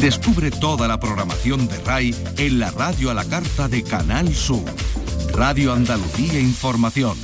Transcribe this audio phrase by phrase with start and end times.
[0.00, 4.64] Descubre toda la programación de RAI en la radio a la carta de Canal Sur.
[5.32, 7.16] Radio Andalucía Información.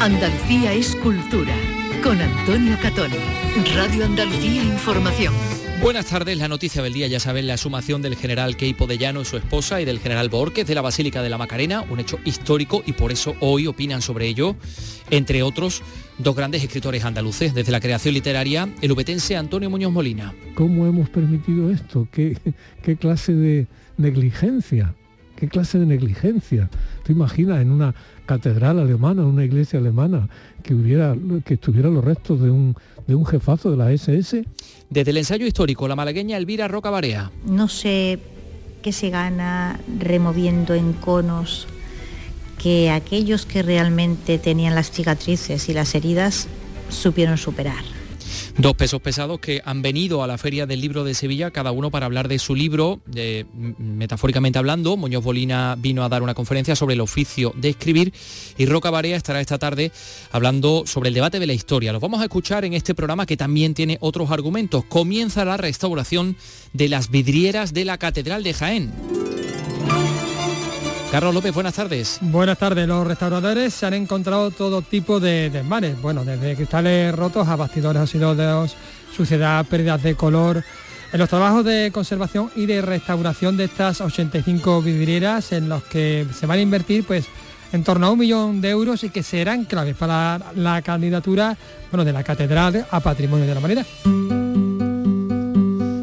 [0.00, 1.54] Andalucía es cultura.
[2.02, 3.10] Con Antonio Catón.
[3.74, 5.57] Radio Andalucía Información.
[5.80, 9.20] Buenas tardes, la noticia del día, ya saben, la sumación del general Keipo de Llano
[9.20, 12.18] y su esposa y del general Borges de la Basílica de la Macarena, un hecho
[12.24, 14.56] histórico y por eso hoy opinan sobre ello,
[15.10, 15.82] entre otros,
[16.18, 17.54] dos grandes escritores andaluces.
[17.54, 20.34] Desde la creación literaria, el ubetense Antonio Muñoz Molina.
[20.56, 22.08] ¿Cómo hemos permitido esto?
[22.10, 22.36] ¿Qué,
[22.98, 24.96] clase de negligencia?
[25.36, 26.68] ¿Qué clase de negligencia?
[27.04, 27.94] ¿Te imaginas en una
[28.26, 30.28] catedral alemana, una iglesia alemana,
[30.64, 32.74] que hubiera que estuvieran los restos de un,
[33.08, 34.44] de un jefazo de la SS?
[34.90, 37.32] Desde el ensayo histórico, la malagueña Elvira Roca Barea.
[37.44, 38.20] No sé
[38.82, 41.66] qué se gana removiendo en conos
[42.58, 46.48] que aquellos que realmente tenían las cicatrices y las heridas
[46.90, 47.97] supieron superar.
[48.56, 51.90] Dos pesos pesados que han venido a la Feria del Libro de Sevilla, cada uno
[51.90, 53.00] para hablar de su libro,
[53.78, 54.96] metafóricamente hablando.
[54.96, 58.12] Muñoz Bolina vino a dar una conferencia sobre el oficio de escribir
[58.56, 59.92] y Roca Barea estará esta tarde
[60.32, 61.92] hablando sobre el debate de la historia.
[61.92, 64.84] Los vamos a escuchar en este programa que también tiene otros argumentos.
[64.84, 66.36] Comienza la restauración
[66.72, 68.92] de las vidrieras de la Catedral de Jaén.
[71.10, 72.18] Carlos López, buenas tardes.
[72.20, 72.86] Buenas tardes.
[72.86, 78.02] Los restauradores se han encontrado todo tipo de desmanes, bueno, desde cristales rotos a bastidores
[78.02, 78.76] oxidados,
[79.16, 80.62] suciedad, pérdidas de color.
[81.10, 86.26] En los trabajos de conservación y de restauración de estas 85 vidrieras en los que
[86.38, 87.24] se van a invertir pues
[87.72, 91.56] en torno a un millón de euros y que serán claves para la candidatura
[91.90, 93.86] bueno, de la Catedral a Patrimonio de la Humanidad.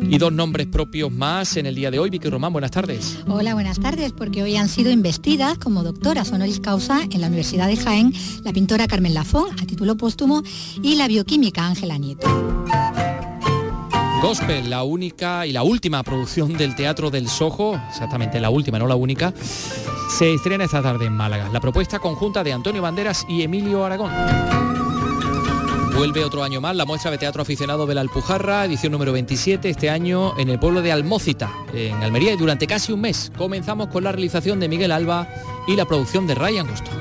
[0.08, 2.10] Y dos nombres propios más en el día de hoy.
[2.10, 3.20] Vicky Román, buenas tardes.
[3.28, 7.68] Hola, buenas tardes, porque hoy han sido investidas como doctoras honoris causa en la Universidad
[7.68, 8.14] de Jaén
[8.44, 10.44] la pintora Carmen Lafón, a título póstumo,
[10.82, 12.28] y la bioquímica Ángela Nieto.
[14.22, 18.88] Gospel, la única y la última producción del Teatro del Sojo, exactamente la última, no
[18.88, 19.34] la única,
[20.10, 21.50] se estrena esta tarde en Málaga.
[21.52, 24.65] La propuesta conjunta de Antonio Banderas y Emilio Aragón.
[25.96, 29.70] Vuelve otro año más la muestra de teatro aficionado de la Alpujarra, edición número 27,
[29.70, 33.88] este año en el pueblo de Almócita, en Almería, y durante casi un mes comenzamos
[33.88, 35.30] con la realización de Miguel Alba
[35.68, 36.92] y la producción de Ray Angosto.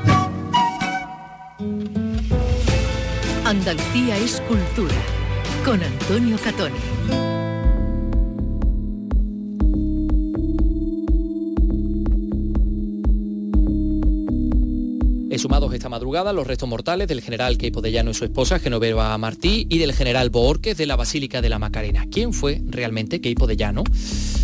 [3.44, 4.94] Andalucía es cultura,
[5.64, 7.33] con Antonio Catoni.
[15.38, 19.16] Sumados esta madrugada los restos mortales del general Queipo de Llano y su esposa Genoveva
[19.18, 22.06] Martí y del general Boorquez de la Basílica de la Macarena.
[22.10, 23.84] ¿Quién fue realmente Queipo de Llano?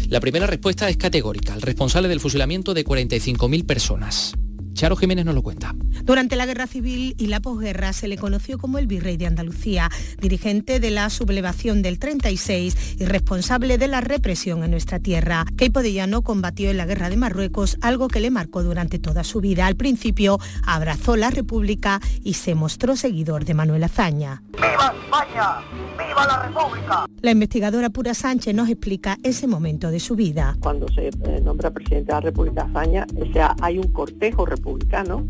[0.08, 4.34] La primera respuesta es categórica, el responsable del fusilamiento de 45.000 personas.
[4.80, 5.74] Charo Jiménez nos lo cuenta.
[6.04, 9.90] Durante la guerra civil y la posguerra se le conoció como el virrey de Andalucía,
[10.18, 15.44] dirigente de la sublevación del 36 y responsable de la represión en nuestra tierra.
[15.58, 19.22] Queipo de Llano combatió en la guerra de Marruecos, algo que le marcó durante toda
[19.22, 19.66] su vida.
[19.66, 24.42] Al principio abrazó la República y se mostró seguidor de Manuel Azaña.
[24.52, 25.58] ¡Viva España!
[25.98, 27.04] ¡Viva la República!
[27.22, 30.56] La investigadora Pura Sánchez nos explica ese momento de su vida.
[30.60, 35.26] Cuando se eh, nombra presidente de la República Azaña, o sea, hay un cortejo republicano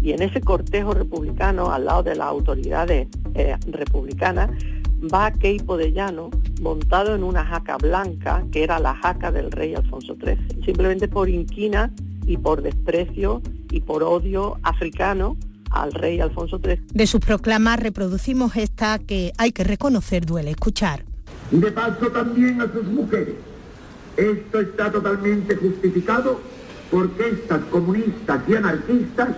[0.00, 4.50] y en ese cortejo republicano, al lado de las autoridades eh, republicanas,
[5.12, 6.30] va Keipo de Llano
[6.60, 11.28] montado en una jaca blanca, que era la jaca del rey Alfonso XIII, simplemente por
[11.28, 11.92] inquina
[12.26, 15.36] y por desprecio y por odio africano
[15.70, 16.80] al rey Alfonso XIII.
[16.92, 21.04] De sus proclamas reproducimos esta que hay que reconocer duele escuchar.
[21.50, 23.34] Y de paso también a sus mujeres.
[24.16, 26.40] Esto está totalmente justificado
[26.90, 29.30] porque estas comunistas y anarquistas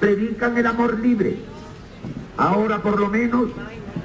[0.00, 1.36] predican el amor libre.
[2.36, 3.50] Ahora por lo menos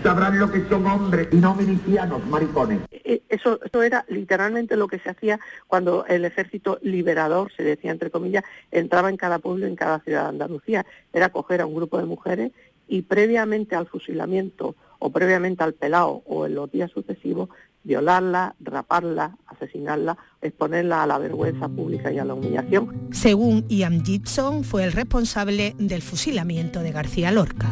[0.04, 2.82] sabrán lo que son hombres y no milicianos, maricones.
[2.92, 7.92] Eh, eso, eso era literalmente lo que se hacía cuando el ejército liberador, se decía
[7.92, 10.86] entre comillas, entraba en cada pueblo, en cada ciudad de Andalucía.
[11.12, 12.52] Era coger a un grupo de mujeres
[12.88, 17.50] y previamente al fusilamiento o previamente al pelao o en los días sucesivos,
[17.84, 23.10] violarla, raparla, asesinarla, exponerla a la vergüenza pública y a la humillación.
[23.12, 27.69] Según Ian Gibson, fue el responsable del fusilamiento de García Lorca.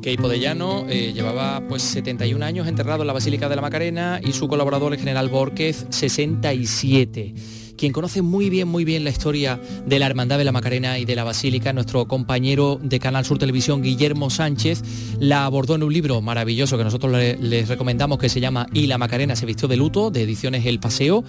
[0.00, 4.18] Keipo de Llano eh, llevaba pues 71 años enterrado en la Basílica de la Macarena
[4.22, 7.34] y su colaborador, el general Borquez, 67.
[7.80, 11.06] Quien conoce muy bien, muy bien la historia de la Hermandad de la Macarena y
[11.06, 14.82] de la Basílica, nuestro compañero de Canal Sur Televisión, Guillermo Sánchez,
[15.18, 17.10] la abordó en un libro maravilloso que nosotros
[17.40, 20.78] les recomendamos que se llama Y la Macarena se vistió de luto, de ediciones El
[20.78, 21.24] Paseo,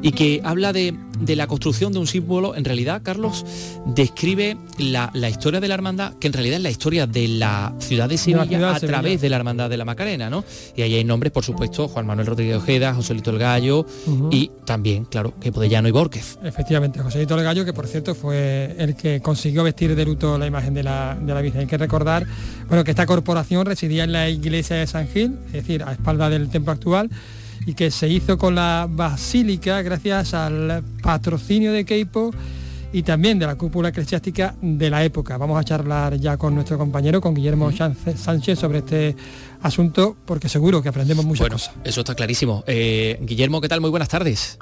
[0.00, 0.94] y que habla de,
[1.26, 3.44] la construcción de un símbolo, en realidad, Carlos,
[3.84, 8.08] describe la, historia de la hermandad, que en realidad es la historia de la ciudad
[8.08, 10.44] de Sevilla a través de la Hermandad de la Macarena, ¿no?
[10.76, 13.84] Y ahí hay nombres, por supuesto, Juan Manuel Rodríguez Ojeda, José Lito el Gallo
[14.30, 16.38] y también, claro, que Podellano y Borquez.
[16.42, 20.46] Efectivamente, José el Gallo, que por cierto fue el que consiguió vestir de luto la
[20.46, 21.62] imagen de la, de la Virgen.
[21.62, 22.26] Hay que recordar
[22.68, 26.28] bueno, que esta corporación residía en la iglesia de San Gil, es decir, a espalda
[26.28, 27.08] del templo actual,
[27.64, 32.30] y que se hizo con la basílica gracias al patrocinio de Keipo
[32.92, 35.38] y también de la cúpula eclesiástica de la época.
[35.38, 39.16] Vamos a charlar ya con nuestro compañero, con Guillermo Sánchez, sobre este
[39.62, 41.74] asunto, porque seguro que aprendemos muchas bueno, cosas.
[41.84, 42.64] Eso está clarísimo.
[42.66, 43.80] Eh, Guillermo, ¿qué tal?
[43.80, 44.58] Muy buenas tardes.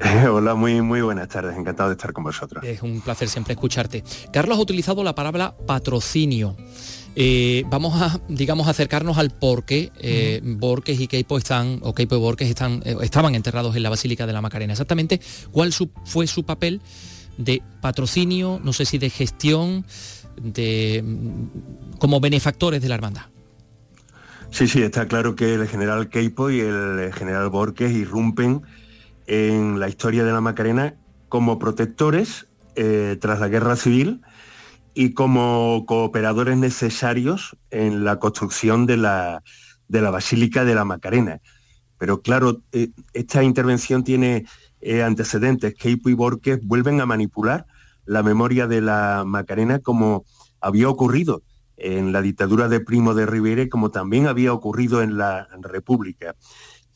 [0.30, 2.62] Hola, muy, muy buenas tardes, encantado de estar con vosotros.
[2.64, 4.04] Es un placer siempre escucharte.
[4.32, 6.56] Carlos ha utilizado la palabra patrocinio.
[7.14, 12.16] Eh, vamos a, digamos, acercarnos al por qué eh, Borges y Keipo están, o Keipo
[12.16, 14.74] y Borges están, eh, estaban enterrados en la Basílica de la Macarena.
[14.74, 15.20] Exactamente,
[15.50, 15.72] ¿cuál
[16.04, 16.82] fue su papel
[17.38, 19.86] de patrocinio, no sé si de gestión,
[20.42, 23.26] de mm, como benefactores de la hermandad?
[24.50, 28.62] Sí, sí, está claro que el general Keipo y el general Borges irrumpen
[29.26, 30.96] en la historia de la Macarena
[31.28, 34.22] como protectores eh, tras la guerra civil
[34.94, 39.42] y como cooperadores necesarios en la construcción de la,
[39.88, 41.40] de la Basílica de la Macarena.
[41.98, 44.46] Pero claro, eh, esta intervención tiene
[44.80, 45.74] eh, antecedentes.
[45.74, 47.66] Keipo y Borges vuelven a manipular
[48.04, 50.24] la memoria de la Macarena como
[50.60, 51.42] había ocurrido
[51.76, 56.34] en la dictadura de Primo de Rivera como también había ocurrido en la República.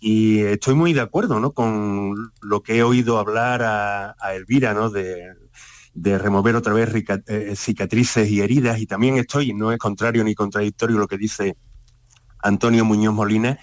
[0.00, 4.88] Y estoy muy de acuerdo con lo que he oído hablar a, Elvira, ¿no?
[4.88, 5.36] de,
[5.94, 6.88] remover otra vez
[7.26, 8.80] eh, cicatrices y heridas.
[8.80, 11.56] Y también estoy, no es contrario ni contradictorio lo que dice
[12.38, 13.58] Antonio Muñoz Molina,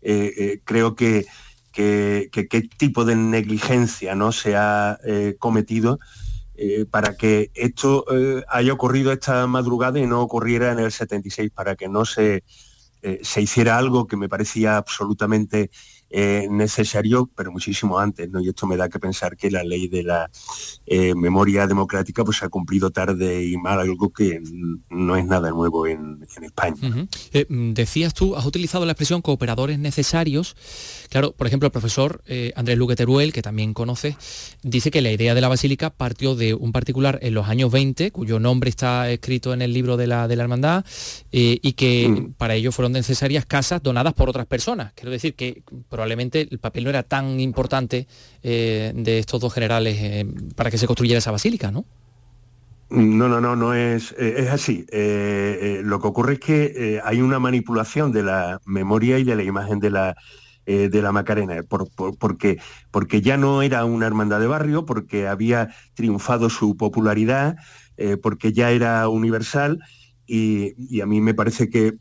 [0.00, 1.26] eh, eh, creo que,
[1.72, 4.32] qué tipo de negligencia ¿no?
[4.32, 4.98] se ha
[5.38, 5.98] cometido
[6.90, 8.04] para que esto
[8.48, 12.44] haya ocurrido esta madrugada y no ocurriera en el 76, para que no se
[13.02, 15.70] eh, se hiciera algo que me parecía absolutamente
[16.14, 18.38] eh, necesario, pero muchísimo antes, ¿no?
[18.40, 20.30] Y esto me da que pensar que la ley de la
[20.84, 24.42] eh, memoria democrática pues ha cumplido tarde y mal, algo que
[24.90, 27.08] no es nada nuevo en, España.
[27.48, 30.54] Mm, decías tú, has utilizado la expresión cooperadores necesarios.
[31.08, 32.22] Claro, por ejemplo, el profesor
[32.56, 34.16] Andrés Luque Teruel, que también conoce,
[34.62, 38.10] dice que la idea de la basílica partió de un particular en los años 20,
[38.10, 40.84] cuyo nombre está escrito en el libro de la, de la hermandad,
[41.30, 42.32] y que mm.
[42.34, 44.92] para ello fueron necesarias casas donadas por otras personas.
[44.94, 45.62] Quiero decir que
[46.02, 48.08] probablemente el papel no era tan importante
[48.42, 50.26] eh, de estos dos generales eh,
[50.56, 51.84] para que se construyera esa basílica, ¿no?
[52.90, 54.84] No, no, no, no es, eh, es así.
[54.90, 59.78] lo que ocurre es que hay una manipulación de la memoria y de la imagen
[59.78, 60.16] de la,
[60.66, 61.62] de la Macarena,
[62.18, 62.58] porque,
[62.90, 67.56] porque ya no era una hermandad de barrio, porque había triunfado su popularidad,
[68.22, 69.78] porque ya era universal
[70.26, 71.94] y, a mí me parece que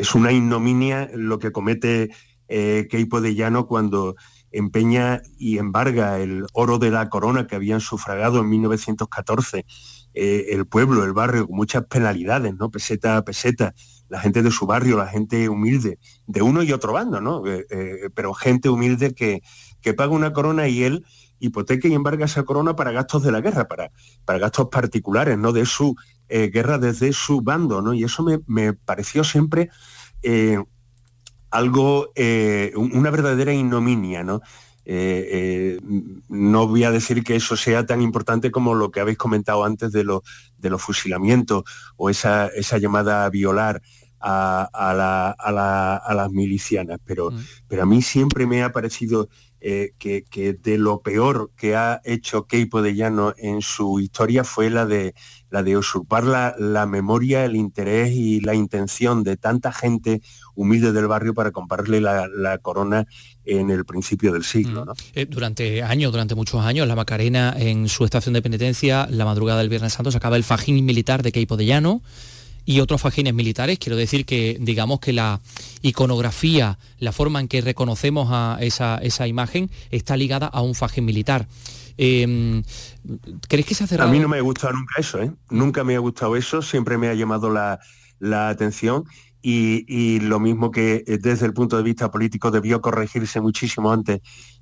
[0.00, 2.10] es una ignominia lo que comete
[2.48, 4.16] eh, Keipo de Llano cuando
[4.50, 9.64] empeña y embarga el oro de la corona que habían sufragado en 1914
[10.12, 12.70] eh, el pueblo, el barrio, con muchas penalidades, ¿no?
[12.70, 13.74] Peseta a peseta,
[14.08, 17.46] la gente de su barrio, la gente humilde, de uno y otro bando, ¿no?
[17.46, 19.40] Eh, eh, pero gente humilde que,
[19.80, 21.04] que paga una corona y él
[21.38, 23.92] hipoteca y embarga esa corona para gastos de la guerra, para,
[24.24, 25.52] para gastos particulares, ¿no?
[25.52, 25.94] De su
[26.28, 27.92] guerra desde su bando, ¿no?
[27.92, 29.68] Y eso me, me pareció siempre
[30.22, 30.62] eh,
[31.50, 34.40] algo, eh, una verdadera ignominia, ¿no?
[34.84, 35.78] Eh,
[36.28, 39.92] no voy a decir que eso sea tan importante como lo que habéis comentado antes
[39.92, 40.04] de,
[40.58, 41.64] de los fusilamientos
[41.96, 43.82] o esa, esa llamada a violar
[44.20, 47.38] a, las milicianas, pero, mm.
[47.68, 49.28] pero a mí siempre me ha parecido
[49.60, 54.86] que, de lo peor que ha hecho Keipo de Llano en su historia fue la
[54.86, 55.14] de
[55.50, 60.22] la de usurpar la, memoria, el interés y la intención de tanta gente
[60.54, 63.06] humilde del barrio para comprarle la, corona
[63.44, 64.84] en el principio del siglo.
[64.84, 64.92] Mm.
[65.14, 69.60] Eh, durante años, durante muchos años, la Macarena en su estación de penitencia, la madrugada
[69.60, 72.02] del Viernes Santo, sacaba el fajín militar de Queipo de Llano
[72.64, 73.78] y otros fajines militares.
[73.78, 75.40] Quiero decir que, digamos que la
[75.82, 81.04] iconografía, la forma en que reconocemos a esa, esa imagen, está ligada a un fajín
[81.04, 81.46] militar.
[81.96, 82.62] Em,
[83.48, 84.08] ¿Crees que se ha cerrado?
[84.08, 85.32] A mí no me ha gustado nunca eso, ¿eh?
[85.50, 87.78] Nunca me ha gustado eso, siempre me ha llamado la,
[88.48, 89.04] atención
[89.42, 94.20] y, lo mismo que eh, desde el punto de vista político debió corregirse muchísimo antes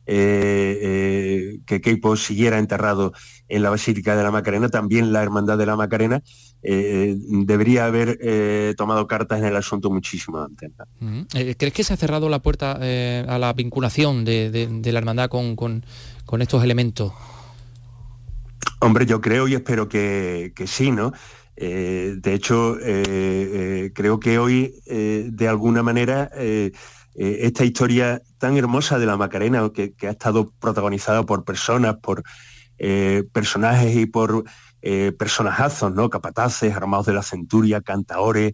[0.08, 3.12] eh, eh, que Keipo siguiera enterrado
[3.48, 6.22] en la Basílica de la Macarena, también la Hermandad de la Macarena
[6.60, 8.18] debería haber
[8.74, 10.72] tomado cartas en el asunto muchísimo antes.
[11.56, 16.42] ¿Crees que se ha cerrado la puerta a la vinculación de, la Hermandad con, con
[16.42, 17.12] estos elementos?
[18.80, 21.12] Hombre, yo creo y espero que, sí, ¿no?
[21.56, 26.30] Eh, de hecho, eh, eh, creo que hoy, de alguna manera,
[27.20, 32.22] esta historia tan hermosa de la Macarena, que, ha estado protagonizada por personas, por
[33.32, 34.44] personajes y por
[35.18, 36.10] personajazos, ¿no?
[36.10, 38.52] Capataces, armados de la centuria, cantaores,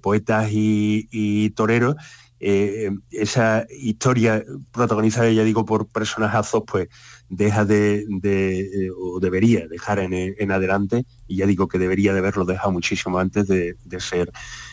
[0.00, 1.96] poetas y toreros,
[2.44, 6.88] eh, esa historia protagonizada, ya digo, por personajazos, pues
[7.28, 12.44] deja de, eh, o debería dejar en, adelante, y ya digo que debería de haberlo
[12.44, 14.32] dejado muchísimo antes de, ser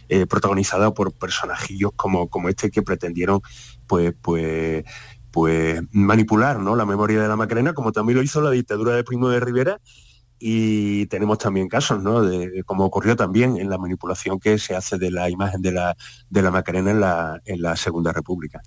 [0.10, 3.42] eh, protagonizada por personajillos como, como este que pretendieron
[3.88, 4.84] pues, pues,
[5.32, 6.76] pues manipular ¿no?
[6.76, 9.80] la memoria de la Macarena, como también lo hizo la dictadura de Primo de Rivera
[10.40, 12.24] y tenemos también casos, ¿no?
[12.24, 15.98] De, como ocurrió también en la manipulación que se hace de la imagen de la,
[16.30, 18.62] de la Macarena en la, en la Segunda República.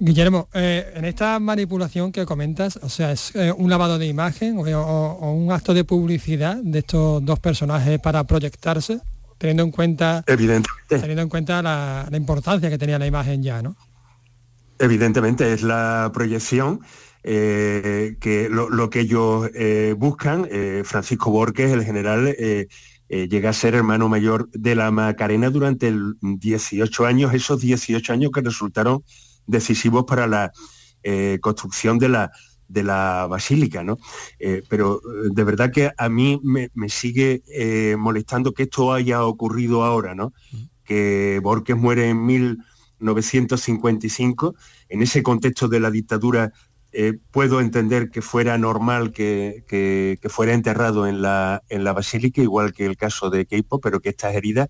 [0.00, 4.58] Guillermo, eh, en esta manipulación que comentas, o sea, ¿es eh, un lavado de imagen
[4.58, 9.00] o, un acto de publicidad de estos dos personajes para proyectarse,
[9.38, 10.98] teniendo en cuenta, Evidentemente.
[10.98, 13.76] Teniendo en cuenta la, la importancia que tenía la imagen ya, ¿no?
[14.78, 16.80] Evidentemente, es la proyección
[17.24, 22.34] eh, que lo, que ellos eh, buscan, eh, Francisco Borges, el general,
[23.08, 28.42] llega a ser hermano mayor de la Macarena durante 18 años, esos 18 años que
[28.42, 29.02] resultaron
[29.46, 30.52] decisivos para la
[31.40, 32.30] construcción de la,
[32.68, 33.96] de la basílica, ¿no?
[34.68, 37.42] pero de verdad que a mí me, sigue
[37.96, 40.34] molestando que esto haya ocurrido ahora, ¿no?
[40.84, 44.54] Que Borges muere en 1955,
[44.90, 46.52] en ese contexto de la dictadura
[46.90, 52.72] eh, puedo entender que fuera normal que, fuera enterrado en la, en la, basílica, igual
[52.72, 54.68] que el caso de Keipo, pero que estas heridas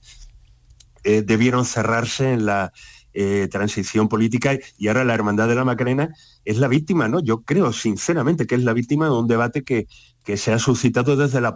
[1.05, 2.73] eh, debieron cerrarse en la
[3.21, 7.19] eh, transición política y ahora la Hermandad de la Macarena es la víctima, ¿no?
[7.19, 9.89] Yo creo sinceramente que es la víctima de un debate que,
[10.23, 11.53] que se ha suscitado desde la,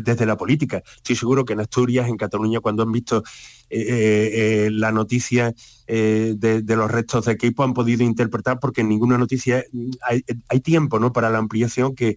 [0.00, 0.80] desde la política.
[0.94, 3.24] Estoy seguro que en Asturias, en Cataluña, cuando han visto
[3.68, 5.52] la noticia
[5.88, 9.64] de, los restos de equipo han podido interpretar, porque en ninguna noticia
[10.06, 11.12] hay, tiempo ¿no?
[11.12, 12.16] para la ampliación que,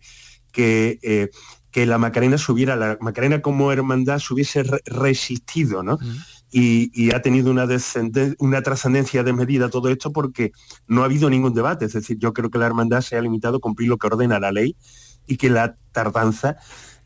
[0.51, 1.31] que,
[1.71, 5.97] que la Macarena subiera, la Macarena como hermandad se hubiese resistido, ¿no?
[6.57, 7.67] Y, ha tenido una,
[8.39, 10.53] una trascendencia de medida todo esto porque
[10.87, 11.83] no ha habido ningún debate.
[11.83, 14.39] Es decir, yo creo que la hermandad se ha limitado a cumplir lo que ordena
[14.39, 14.77] la ley
[15.27, 16.55] y que la tardanza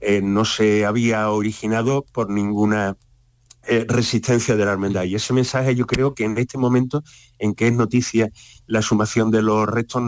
[0.02, 2.96] eh, no se había originado por ninguna
[3.72, 5.04] eh, resistencia de la hermandad.
[5.04, 7.04] Y ese mensaje yo creo que en este momento
[7.38, 8.32] en que es noticia
[8.66, 10.02] la sumación de los restos,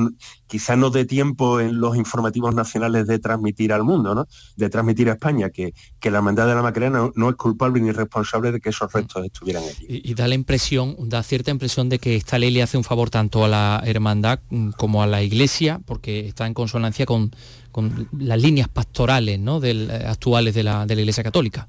[0.47, 4.27] quizá no de tiempo en los informativos nacionales de transmitir al mundo, ¿no?
[4.55, 7.91] de transmitir a España que, que la hermandad de la Macarena no, es culpable ni
[7.91, 10.01] responsable de que esos restos estuvieran allí.
[10.03, 13.11] Y, da la impresión, da cierta impresión de que esta ley le hace un favor
[13.11, 17.31] tanto a la hermandad mm, como a la iglesia, porque está en consonancia con,
[17.71, 19.63] con las líneas pastorales ¿no?
[19.63, 21.67] Eh, actuales de la, de la iglesia católica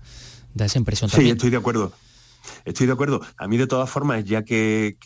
[0.54, 1.34] da esa impresión también.
[1.34, 1.92] Sí, estoy de acuerdo.
[2.64, 3.20] Estoy de acuerdo.
[3.36, 4.96] A mí de todas formas, ya que,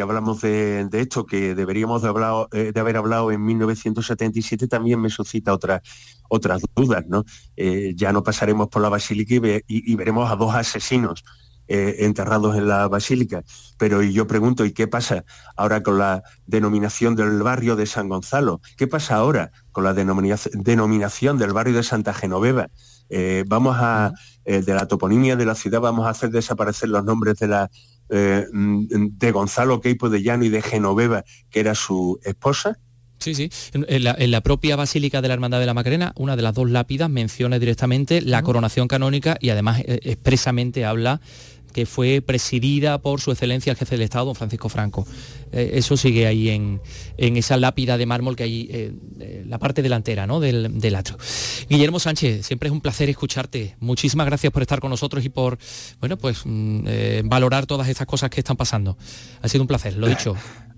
[0.00, 2.10] hablamos de, esto, que deberíamos de,
[2.52, 5.82] eh, de, haber hablado en 1977, también me suscita otras
[6.30, 7.04] otras dudas.
[7.06, 7.24] ¿no?
[7.56, 9.34] Eh, ya no pasaremos por la basílica
[9.66, 11.24] y, veremos a dos asesinos
[11.68, 13.42] eh, enterrados en la basílica.
[13.76, 15.24] Pero yo pregunto, ¿y qué pasa
[15.56, 18.60] ahora con la denominación del barrio de San Gonzalo?
[18.76, 22.68] ¿Qué pasa ahora con la denominación del barrio de Santa Genoveva?
[23.10, 24.12] Eh, vamos a,
[24.44, 27.70] eh, de la toponimia de la ciudad, vamos a hacer desaparecer los nombres de la
[28.08, 32.78] eh, de Gonzalo Queipo de Llano y de Genoveva, que era su esposa.
[33.18, 33.50] Sí, sí.
[33.74, 37.10] En la, propia Basílica de la Hermandad de la Macarena, una de las dos lápidas
[37.10, 41.20] menciona directamente la coronación canónica y además expresamente habla
[41.72, 45.06] que fue presidida por su excelencia el jefe del Estado, don Francisco Franco.
[45.52, 46.80] Eh, eso sigue ahí en,
[47.16, 50.40] esa lápida de mármol que hay, en eh, la parte delantera ¿no?
[50.40, 51.18] del, del, atrio.
[51.68, 53.76] Guillermo Sánchez, siempre es un placer escucharte.
[53.80, 55.58] Muchísimas gracias por estar con nosotros y por
[56.00, 58.96] bueno, pues, mm, eh, valorar todas estas cosas que están pasando.
[59.42, 60.36] Ha sido un placer, lo dicho.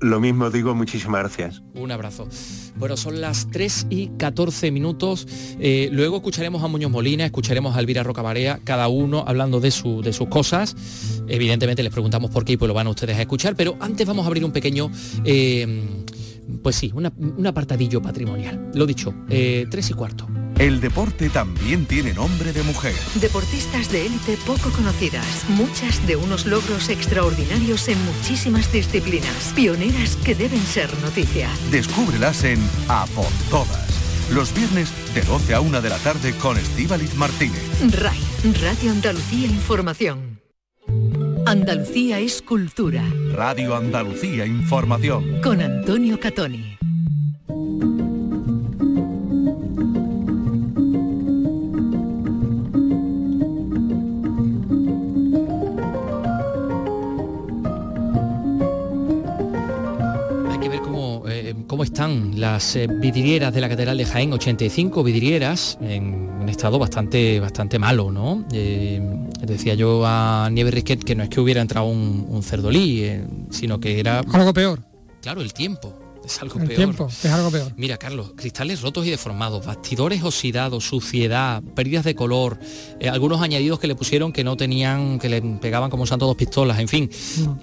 [0.00, 1.62] Lo mismo digo, muchísimas gracias.
[1.74, 2.28] Un abrazo.
[2.76, 5.26] Bueno, son las 3 y 14 minutos.
[5.58, 10.02] Eh, luego escucharemos a Muñoz Molina, escucharemos a Elvira Rocabarea, cada uno hablando de, su,
[10.02, 10.76] de sus cosas.
[11.28, 14.24] Evidentemente les preguntamos por qué y pues lo van ustedes a escuchar, pero antes vamos
[14.24, 14.90] a abrir un pequeño...
[15.24, 16.04] Eh,
[16.62, 18.70] pues sí, un apartadillo patrimonial.
[18.74, 20.28] Lo dicho, eh, tres y cuarto.
[20.58, 22.94] El deporte también tiene nombre de mujer.
[23.14, 30.34] Deportistas de élite poco conocidas, muchas de unos logros extraordinarios en muchísimas disciplinas, pioneras que
[30.34, 31.48] deben ser noticia.
[31.70, 33.88] Descúbrelas en A por Todas.
[34.30, 37.62] Los viernes de 12 a 1 de la tarde con Estíbaliz Martínez.
[37.98, 38.18] RAI,
[38.60, 40.29] Radio Andalucía Información.
[41.50, 43.02] Andalucía es cultura.
[43.34, 45.40] Radio Andalucía Información.
[45.42, 46.78] Con Antonio Catoni.
[61.66, 66.80] cómo están las eh, vidrieras de la Catedral de Jaén, 85 vidrieras en un estado
[66.80, 68.44] bastante, bastante malo, ¿no?
[68.52, 69.00] Eh,
[69.46, 73.80] decía yo a Nieves Risquet que no es que hubiera entrado un, cerdolí, eh, sino
[73.80, 74.20] que era...
[74.32, 74.80] Algo peor.
[75.22, 76.76] Claro, el tiempo es algo el peor.
[76.76, 77.72] Tiempo, es algo peor.
[77.76, 82.58] Mira, Carlos, cristales rotos y deformados, bastidores oxidados, suciedad, pérdidas de color,
[83.00, 86.36] eh, algunos añadidos que le pusieron que no tenían, que le pegaban como santo dos
[86.36, 87.10] pistolas, en fin.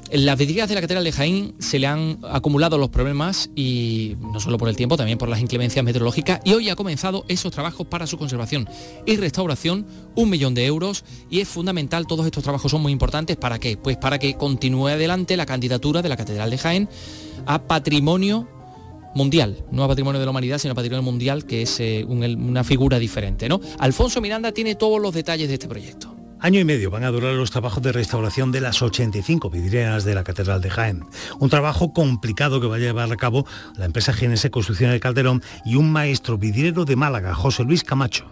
[0.10, 4.18] En las vidrieras de la Catedral de Jaén se le han acumulado los problemas y
[4.20, 7.52] no solo por el tiempo, también por las inclemencias meteorológicas y hoy ha comenzado esos
[7.52, 8.68] trabajos para su conservación
[9.06, 13.38] y restauración, un millón de euros y es fundamental, todos estos trabajos son muy importantes,
[13.38, 13.78] ¿para qué?
[13.78, 16.90] Pues para que continúe adelante la candidatura de la Catedral de Jaén
[17.46, 18.48] a patrimonio
[19.18, 22.64] mundial, no a patrimonio de la humanidad, sino a patrimonio mundial, que es eh, una
[22.64, 23.50] figura diferente.
[23.50, 23.60] ¿no?
[23.80, 26.16] Alfonso Miranda tiene todos los detalles de este proyecto.
[26.40, 30.14] Año y medio van a durar los trabajos de restauración de las 85 vidrieras de
[30.14, 31.04] la Catedral de Jaén.
[31.40, 35.42] Un trabajo complicado que va a llevar a cabo la empresa GNS Construcción del Calderón
[35.66, 38.26] y un maestro vidriero de Málaga, José Luis Camacho.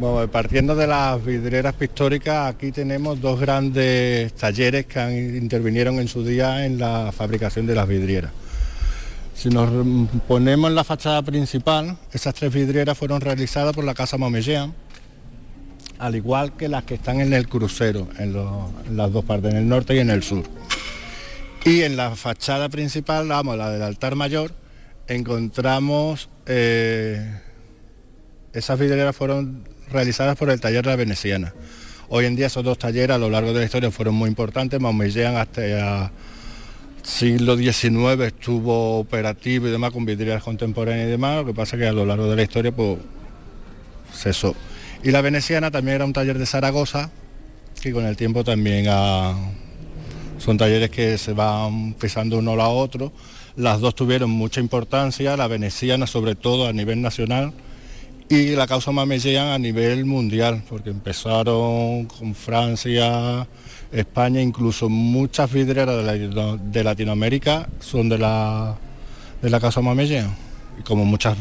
[0.00, 6.24] Bueno, partiendo de las vidrieras pictóricas, aquí tenemos dos grandes talleres que intervinieron en su
[6.24, 8.32] día en la fabricación de las vidrieras.
[9.34, 9.68] Si nos
[10.28, 14.72] ponemos en la fachada principal, esas tres vidrieras fueron realizadas por la Casa Momellán,
[15.98, 18.32] al igual que las que están en el crucero, en,
[18.96, 20.44] las dos partes, en el norte y en el sur.
[21.64, 24.52] Y en la fachada principal, vamos, la del altar mayor,
[25.08, 27.40] encontramos eh,
[28.52, 31.52] esas vidrieras fueron realizadas por el taller La Veneciana.
[32.08, 34.80] Hoy en día esos dos talleres a lo largo de la historia fueron muy importantes,
[34.80, 36.12] Momellán hasta
[37.04, 41.86] siglo XIX estuvo operativo y demás con vidrieras contemporáneas y demás, lo que pasa que
[41.86, 42.98] a lo largo de la historia pues
[44.12, 44.54] cesó.
[45.02, 47.10] Y la veneciana también era un taller de Zaragoza,
[47.82, 48.86] que con el tiempo también
[50.38, 53.12] son talleres que se van pisando uno a otro.
[53.56, 57.52] Las dos tuvieron mucha importancia, la veneciana sobre todo a nivel nacional
[58.30, 63.46] y la causa Mamellán a nivel mundial, porque empezaron con Francia,
[63.94, 68.76] España, incluso muchas vidrieras de, Latinoamérica son de la,
[69.40, 70.34] de la Casa Mamellán,
[70.84, 71.36] como muchas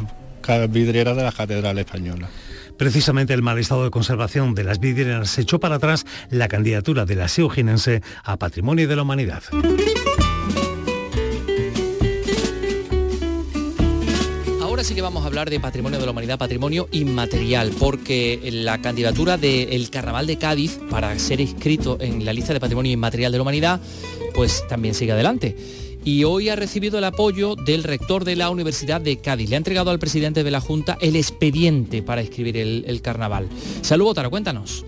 [0.70, 2.30] vidrieras de las catedrales españolas.
[2.78, 7.16] Precisamente el mal estado de conservación de las vidrieras echó para atrás la candidatura de
[7.16, 9.44] la Seoginense a Patrimonio de la Humanidad.
[14.84, 19.38] Sí que vamos a hablar de patrimonio de la humanidad, patrimonio inmaterial, porque la candidatura
[19.38, 23.41] del Carnaval de Cádiz para ser inscrito en la lista de patrimonio inmaterial de la
[23.43, 23.80] humanidad,
[24.34, 25.56] pues también sigue adelante.
[26.04, 29.50] Y hoy ha recibido el apoyo del rector de la Universidad de Cádiz.
[29.50, 33.48] Le ha entregado al presidente de la Junta el expediente para escribir el, carnaval.
[33.82, 34.84] Saludos, Tara, cuéntanos.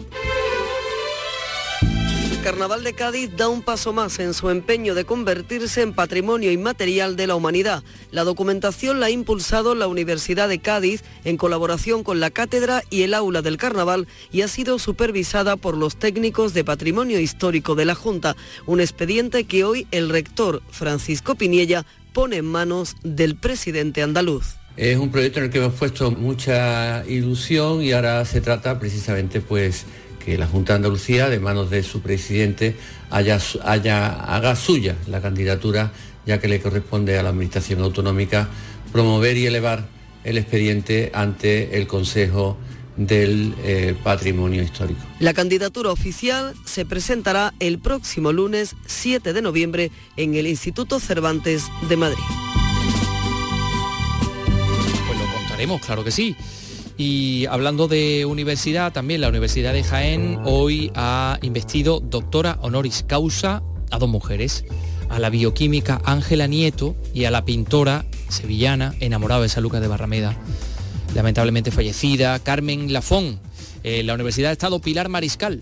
[2.46, 7.16] Carnaval de Cádiz da un paso más en su empeño de convertirse en patrimonio inmaterial
[7.16, 7.84] de la humanidad.
[8.12, 13.02] La documentación la ha impulsado la Universidad de Cádiz en colaboración con la cátedra y
[13.02, 17.86] el aula del Carnaval y ha sido supervisada por los técnicos de patrimonio histórico de
[17.86, 18.36] la Junta,
[18.68, 24.58] un expediente que hoy el rector Francisco Piniella pone en manos del presidente andaluz.
[24.78, 29.42] Es un proyecto en el que hemos puesto mucha ilusión y ahora se trata precisamente
[29.42, 29.88] pues
[30.26, 32.76] que la Junta de Andalucía, de manos de su presidente,
[33.12, 35.94] haya, haga suya la candidatura,
[36.26, 38.50] ya que le corresponde a la Administración Autonómica
[38.92, 39.88] promover y elevar
[40.24, 42.58] el expediente ante el Consejo
[42.98, 45.02] del eh, Patrimonio Histórico.
[45.20, 51.66] La candidatura oficial se presentará el próximo lunes 7 de noviembre en el Instituto Cervantes
[51.88, 52.24] de Madrid.
[55.08, 56.36] Pues lo contaremos, claro que sí.
[56.98, 63.64] Y hablando de universidad, también la Universidad de Jaén hoy ha investido doctora honoris causa
[63.92, 64.64] a dos mujeres,
[65.10, 69.88] a la bioquímica Ángela Nieto y a la pintora sevillana enamorada de San Lucas de
[69.88, 70.38] Barrameda,
[71.14, 73.40] lamentablemente fallecida, Carmen Lafón.
[73.84, 75.60] la Universidad de Estado Pilar Mariscal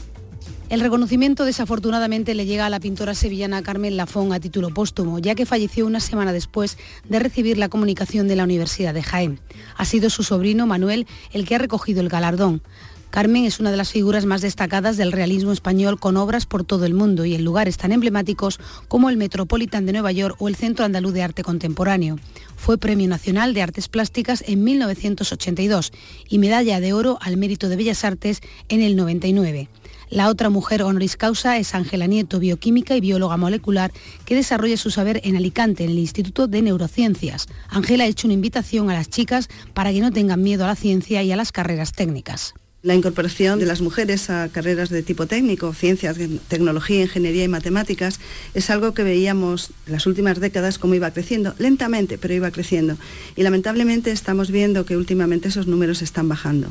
[0.73, 5.35] El reconocimiento desafortunadamente le llega a la pintora sevillana Carmen Lafón a título póstumo, ya
[5.35, 9.39] que falleció una semana después de recibir la comunicación de la Universidad de Jaén.
[9.77, 12.63] Ha sido su sobrino Manuel el que ha recogido el galardón.
[13.11, 16.87] Carmen es una de las figuras más destacadas del realismo español con obras por todo
[16.87, 20.55] el mundo y en lugares tan emblemáticos como el Metropolitan de Nueva York o el
[20.55, 22.17] Centro Andaluz de Arte Contemporáneo.
[22.55, 25.93] Fue Premio Nacional de Artes Plásticas en 1982
[26.27, 29.69] y Medalla de Oro al Mérito de Bellas Artes en el 99.
[30.13, 33.91] La otra mujer honoris causa es Ángela Nieto, bioquímica y bióloga molecular,
[34.25, 37.47] que desarrolla su saber en Alicante, en el Instituto de Neurociencias.
[37.67, 40.75] Ángela ha hecho una invitación a las chicas para que no tengan miedo a la
[40.75, 42.53] ciencia y a las carreras técnicas.
[42.83, 48.19] La incorporación de las mujeres a carreras de tipo técnico, ciencias, tecnología, ingeniería y matemáticas,
[48.53, 52.97] es algo que veíamos en las últimas décadas cómo iba creciendo, lentamente, pero iba creciendo.
[53.35, 56.67] Y lamentablemente estamos viendo que últimamente esos números están bajando.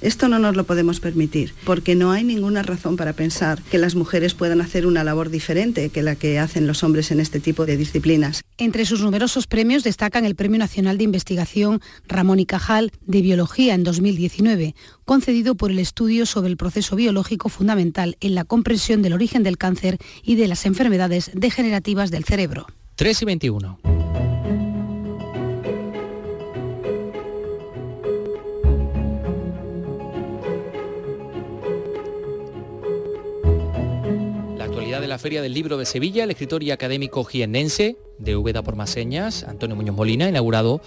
[0.00, 3.94] Esto no nos lo podemos permitir, porque no hay ninguna razón para pensar que las
[3.94, 7.66] mujeres puedan hacer una labor diferente que la que hacen los hombres en este tipo
[7.66, 8.42] de disciplinas.
[8.56, 13.74] Entre sus numerosos premios destacan el Premio Nacional de Investigación Ramón y Cajal de Biología
[13.74, 19.12] en 2019, concedido por el estudio sobre el proceso biológico fundamental en la comprensión del
[19.12, 22.66] origen del cáncer y de las enfermedades degenerativas del cerebro.
[22.96, 24.09] 3 y 21.
[35.10, 38.90] La Feria del Libro de Sevilla, el escritor y académico jiennense de Úbeda por más
[38.90, 40.80] señas, Antonio Muñoz Molina, inaugurado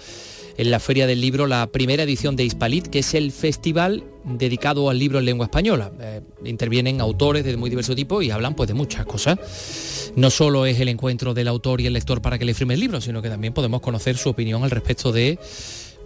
[0.56, 4.88] en la Feria del Libro la primera edición de Hispalit, que es el festival dedicado
[4.88, 5.92] al libro en lengua española.
[6.00, 10.10] Eh, intervienen autores de muy diverso tipo y hablan pues de muchas cosas.
[10.16, 12.80] No solo es el encuentro del autor y el lector para que le firme el
[12.80, 15.38] libro, sino que también podemos conocer su opinión al respecto de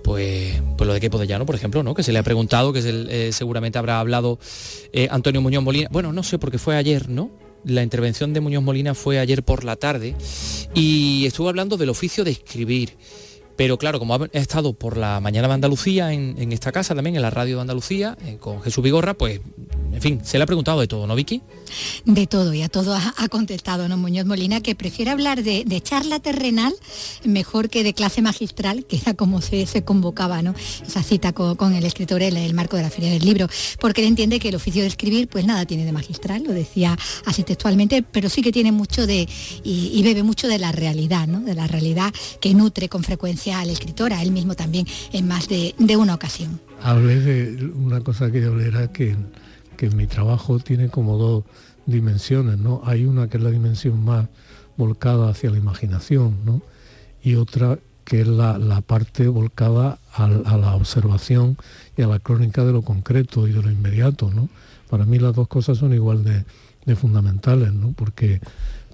[0.02, 1.94] pues, pues lo de Quepo de Llano, por ejemplo, ¿no?
[1.94, 4.40] que se le ha preguntado, que eh, seguramente habrá hablado
[4.92, 5.88] eh, Antonio Muñoz Molina.
[5.92, 7.46] Bueno, no sé, porque fue ayer, ¿no?
[7.68, 10.14] La intervención de Muñoz Molina fue ayer por la tarde
[10.74, 12.96] y estuvo hablando del oficio de escribir.
[13.58, 17.22] Pero claro, como ha estado por la mañana de Andalucía en, esta casa también, en
[17.22, 19.40] la radio de Andalucía, eh, con Jesús Vigorra, pues,
[19.92, 21.42] en fin, se le ha preguntado de todo, ¿no, Vicky?
[22.04, 23.96] De todo, y a todo ha, contestado, ¿no?
[23.96, 26.72] Muñoz Molina, que prefiere hablar de, charla terrenal
[27.24, 30.54] mejor que de clase magistral, que era como se, convocaba, ¿no?
[30.86, 33.48] Esa cita con, el escritor en el marco de la Feria del Libro,
[33.80, 36.96] porque él entiende que el oficio de escribir, pues nada tiene de magistral, lo decía
[37.24, 39.28] así textualmente, pero sí que tiene mucho de,
[39.64, 41.40] y, y bebe mucho de la realidad, ¿no?
[41.40, 45.74] De la realidad que nutre con frecuencia escritor, a él mismo también en más de,
[45.96, 46.60] una ocasión.
[46.82, 49.16] Hablé de una cosa que yo hablé que,
[49.76, 51.44] que mi trabajo tiene como dos
[51.86, 52.82] dimensiones, ¿no?
[52.84, 54.28] Hay una que es la dimensión más
[54.76, 56.62] volcada hacia la imaginación, ¿no?
[57.22, 61.58] Y otra que es la, parte volcada a, la observación
[61.94, 64.48] y a la crónica de lo concreto y de lo inmediato, ¿no?
[64.88, 66.44] Para mí las dos cosas son igual de,
[66.86, 67.92] de fundamentales, ¿no?
[67.92, 68.40] Porque,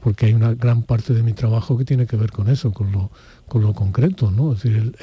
[0.02, 2.90] porque hay una gran parte de mi trabajo que tiene que ver con eso, con
[2.90, 3.12] lo,
[3.48, 4.52] con lo concreto, ¿no?
[4.52, 4.94] Es decir,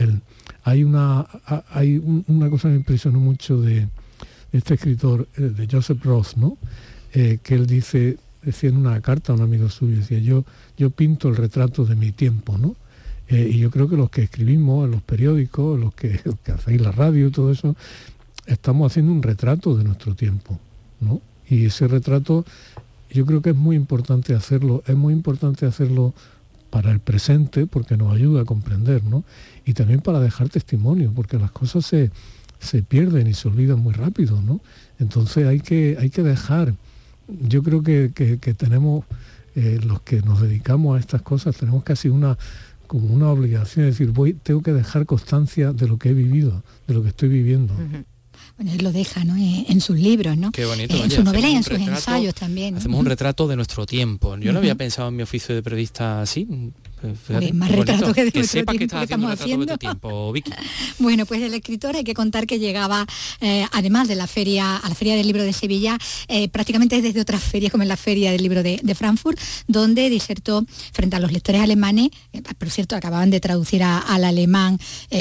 [0.63, 1.25] hay, una,
[1.69, 3.87] hay una cosa que me impresionó mucho de,
[4.51, 6.57] este escritor, eh, de Joseph Roth, ¿no?
[7.13, 10.45] Eh, que él dice, decía en una carta a un amigo suyo, decía, yo,
[10.77, 12.75] yo pinto el retrato de mi tiempo, ¿no?
[13.29, 16.81] Eh, y yo creo que los que escribimos en los periódicos, los que, que hacéis
[16.81, 17.75] la radio y todo eso,
[18.45, 20.59] estamos haciendo un retrato de nuestro tiempo,
[20.99, 21.21] ¿no?
[21.49, 22.45] Y ese retrato
[23.09, 26.13] yo creo que es muy importante hacerlo, es muy importante hacerlo
[26.71, 29.23] para el presente, porque nos ayuda a comprender, ¿no?
[29.65, 32.09] Y también para dejar testimonio, porque las cosas se,
[32.83, 34.61] pierden y se olvidan muy rápido, ¿no?
[34.97, 36.73] Entonces hay que, hay que dejar,
[37.27, 38.09] yo creo que,
[38.57, 39.05] tenemos,
[39.55, 42.37] eh, los que nos dedicamos a estas cosas, tenemos casi una
[42.87, 46.61] como una obligación, es decir, voy, tengo que dejar constancia de lo que he vivido,
[46.87, 47.73] de lo que estoy viviendo.
[48.61, 49.35] Bueno, él lo deja ¿no?
[49.37, 50.51] en, sus libros, ¿no?
[50.51, 50.95] Qué bonito.
[50.95, 52.75] en su novela y en sus ensayos también.
[52.75, 54.37] Hacemos un retrato de nuestro tiempo.
[54.37, 56.47] Yo no había pensado en mi oficio de periodista así,
[57.53, 59.77] más retrato que, de que sepa que estamos haciendo.
[59.77, 60.51] tiempo, Vicky.
[60.99, 63.05] bueno, pues el escritor hay que contar que llegaba,
[63.39, 67.21] eh, además de la feria, a la Feria del Libro de Sevilla, eh, prácticamente desde
[67.21, 71.31] otras ferias, como en la Feria del Libro de, Frankfurt, donde disertó frente a los
[71.31, 74.77] lectores alemanes, eh, por cierto, acababan de traducir al alemán
[75.11, 75.17] la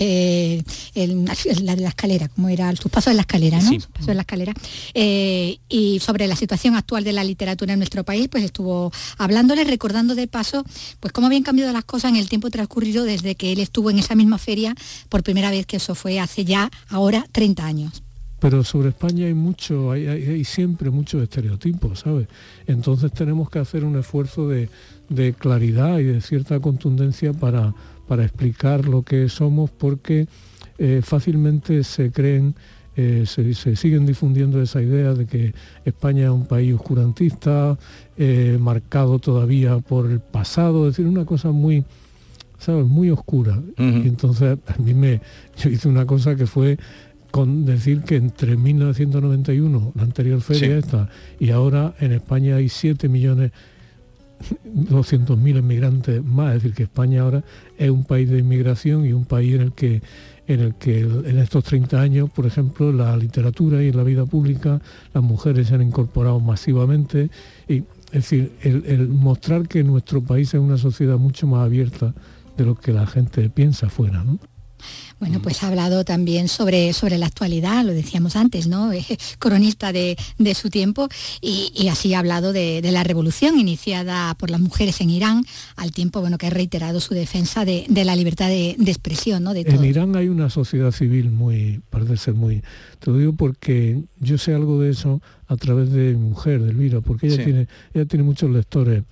[1.76, 3.70] de la escalera, como era sus pasos en la escalera, ¿no?
[3.92, 4.52] pasos en la escalera.
[4.94, 10.14] y sobre la situación actual de la literatura en nuestro país, pues estuvo hablándole, recordando
[10.14, 10.64] de paso,
[10.98, 13.98] pues cómo habían cambiado las cosas en el tiempo transcurrido desde que él estuvo en
[13.98, 14.74] esa misma feria
[15.08, 18.02] por primera vez, que eso fue hace ya, ahora, 30 años.
[18.40, 22.26] Pero sobre España hay mucho, hay, siempre muchos estereotipos, ¿sabes?
[22.66, 24.68] Entonces tenemos que hacer un esfuerzo de,
[25.38, 27.74] claridad y de cierta contundencia para,
[28.08, 30.26] para explicar lo que somos porque
[30.78, 32.54] eh, fácilmente se creen
[32.96, 37.78] eh, se, siguen difundiendo esa idea de que España es un país oscurantista,
[38.16, 41.84] eh, marcado todavía por el pasado, es decir, una cosa muy,
[42.58, 42.86] ¿sabes?
[42.86, 43.60] Muy oscura.
[43.78, 45.20] Y entonces a mí me,
[45.56, 46.78] yo hice una cosa que fue
[47.30, 53.08] con decir que entre 1991, la anterior feria esta, y ahora en España hay 7
[53.08, 53.52] millones
[54.64, 57.44] 200.000 inmigrantes más, es decir, que España ahora
[57.78, 60.02] es un país de inmigración y un país en el que
[60.52, 64.26] en el que en estos 30 años, por ejemplo, la literatura y en la vida
[64.26, 64.80] pública
[65.14, 67.30] las mujeres se han incorporado masivamente.
[67.68, 72.14] Y, es decir, el, mostrar que nuestro país es una sociedad mucho más abierta
[72.56, 74.24] de lo que la gente piensa afuera.
[74.24, 74.40] ¿no?
[75.20, 75.42] Bueno, mm.
[75.42, 78.90] pues ha hablado también sobre, sobre la actualidad, lo decíamos antes, ¿no?
[79.38, 80.16] cronista de,
[80.54, 81.08] su tiempo
[81.40, 85.44] y, así ha hablado de, la revolución iniciada por las mujeres en Irán,
[85.76, 89.52] al tiempo bueno, que ha reiterado su defensa de, la libertad de, expresión, ¿no?
[89.54, 92.62] en Irán hay una sociedad civil muy, parece ser muy,
[92.98, 96.70] te lo digo porque yo sé algo de eso a través de mi mujer, de
[96.70, 99.04] Elvira, porque ella, tiene, ella tiene muchos lectores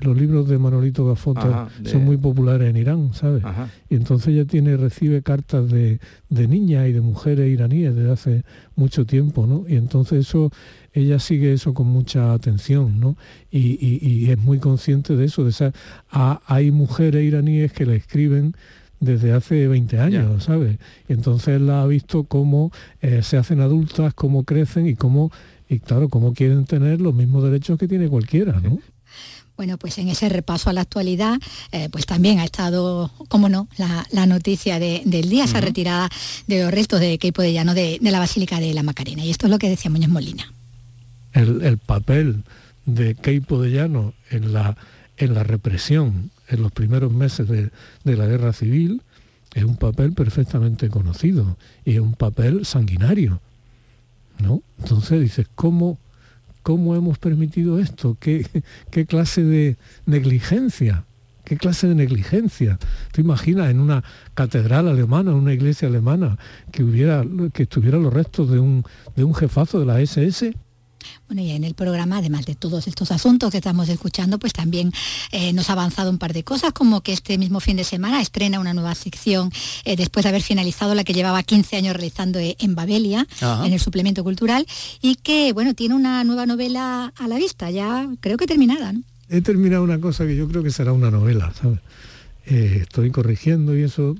[0.00, 3.42] los libros de Manolito Gafota son muy populares en Irán, ¿sabes?
[3.88, 5.98] Y entonces ella tiene, recibe cartas de,
[6.30, 8.44] niñas y de mujeres iraníes desde hace
[8.76, 9.64] mucho tiempo, ¿no?
[9.68, 10.50] Y entonces eso,
[10.92, 13.16] ella sigue eso con mucha atención, ¿no?
[13.50, 15.72] Y, es muy consciente de eso, de esa,
[16.10, 18.54] hay mujeres iraníes que le escriben
[19.00, 20.78] desde hace 20 años, ¿sabes?
[21.08, 25.30] Y entonces la ha visto cómo eh, se hacen adultas, cómo crecen y cómo,
[25.68, 28.78] y claro, cómo quieren tener los mismos derechos que tiene cualquiera, ¿no?
[29.58, 31.36] Bueno, pues en ese repaso a la actualidad,
[31.72, 36.08] eh, pues también ha estado, como no, la, noticia del día, esa retirada
[36.46, 39.24] de los restos de Queipo de Llano de, la Basílica de la Macarena.
[39.24, 40.52] Y esto es lo que decía Muñoz Molina.
[41.32, 42.44] El, papel
[42.86, 44.76] de Queipo de Llano en la,
[45.16, 47.70] en la represión en los primeros meses de,
[48.04, 49.02] de la guerra civil
[49.54, 53.40] es un papel perfectamente conocido y es un papel sanguinario.
[54.38, 54.62] ¿no?
[54.78, 55.98] Entonces dices, ¿cómo
[56.62, 58.16] ¿Cómo hemos permitido esto?
[58.20, 58.44] ¿Qué,
[59.06, 61.04] clase de negligencia?
[61.44, 62.78] ¿Qué clase de negligencia?
[63.12, 66.38] ¿Te imaginas en una catedral alemana, en una iglesia alemana,
[66.70, 68.84] que hubiera, que estuvieran los restos de un,
[69.16, 70.54] de un jefazo de la SS?
[71.26, 74.92] Bueno, y en el programa, además de todos estos asuntos que estamos escuchando, pues también
[75.32, 78.20] eh, nos ha avanzado un par de cosas, como que este mismo fin de semana
[78.20, 79.50] estrena una nueva sección
[79.84, 83.26] eh, después de haber finalizado la que llevaba 15 años realizando eh, en Babelia,
[83.64, 84.66] en el suplemento cultural,
[85.02, 89.02] y que, bueno, tiene una nueva novela a la vista, ya creo que terminada, ¿no?
[89.30, 91.80] He terminado una cosa que yo creo que será una novela, ¿sabes?
[92.46, 94.16] estoy corrigiendo y eso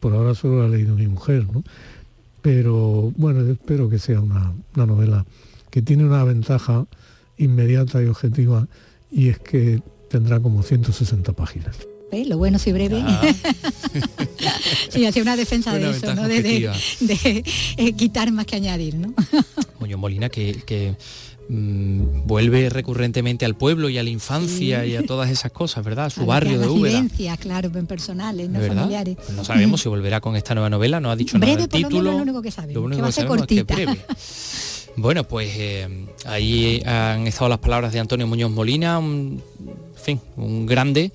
[0.00, 1.62] por ahora solo la ha leído mi mujer, ¿no?
[2.42, 5.24] Pero bueno, espero que sea una, una novela
[5.70, 6.86] que tiene una ventaja
[7.36, 8.66] inmediata y objetiva
[9.10, 11.76] y es que tendrá como 160 páginas.
[12.10, 13.02] Lo bueno si breve.
[13.04, 13.22] Ah.
[14.88, 16.26] sí, hace una defensa de eso, ¿no?
[16.26, 16.72] de,
[17.76, 19.12] eh, quitar más que añadir, ¿no?
[19.80, 20.96] Muñoz Molina, que,
[21.50, 26.06] mm, vuelve recurrentemente al pueblo y a la infancia y a todas esas cosas, ¿verdad?
[26.06, 27.06] A su barrio de Úbeda.
[27.36, 29.16] claro, en personales, no familiares.
[29.16, 32.12] Pues no sabemos si volverá con esta nueva novela, no ha dicho nada del título.
[32.12, 33.76] Lo, único que sabe, que va a ser cortita.
[35.00, 35.88] Bueno, pues eh,
[36.26, 39.40] ahí han estado las palabras de Antonio Muñoz Molina, un,
[39.94, 41.12] fin, un grande,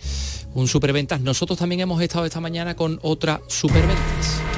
[0.54, 1.20] un superventas.
[1.20, 4.53] Nosotros también hemos estado esta mañana con otra superventas.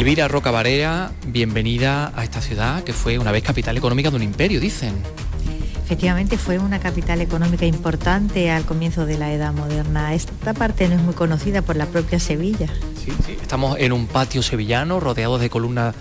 [0.00, 4.22] Elvira Roca Varela, bienvenida a esta ciudad que fue una vez capital económica de un
[4.22, 4.94] imperio, dicen.
[5.84, 10.14] Efectivamente fue una capital económica importante al comienzo de la edad moderna.
[10.14, 12.68] Esta parte no es muy conocida por la propia Sevilla.
[13.04, 13.36] Sí, sí.
[13.42, 15.94] Estamos en un patio sevillano rodeados de columnas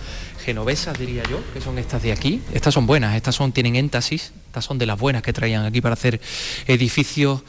[0.46, 2.42] genovesas, diría yo, que son estas de aquí.
[2.54, 5.82] Estas son buenas, estas son, tienen éntasis, estas son de las buenas que traían aquí
[5.82, 6.22] para hacer
[6.68, 7.42] edificios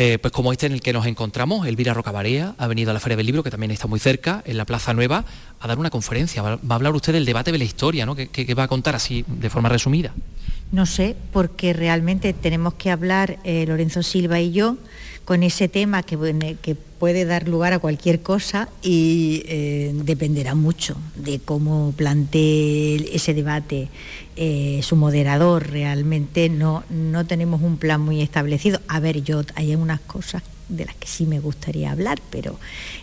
[0.00, 3.00] eh, pues como este en el que nos encontramos, Elvira Rocabarea ha venido a la
[3.00, 5.24] Feria del Libro, que también está muy cerca, en la Plaza Nueva,
[5.58, 6.40] a dar una conferencia.
[6.40, 8.14] Va, a hablar usted del debate de la historia, ¿no?
[8.14, 10.14] ¿Qué, va a contar así de forma resumida?
[10.70, 14.76] No sé, porque realmente tenemos que hablar eh, Lorenzo Silva y yo
[15.24, 16.16] con ese tema que,
[16.98, 23.88] puede dar lugar a cualquier cosa y eh, dependerá mucho de cómo plantee ese debate
[24.34, 25.70] eh, su moderador.
[25.70, 28.80] Realmente no, no tenemos un plan muy establecido.
[28.88, 32.58] A ver, yo hay unas cosas de las que sí me gustaría hablar, pero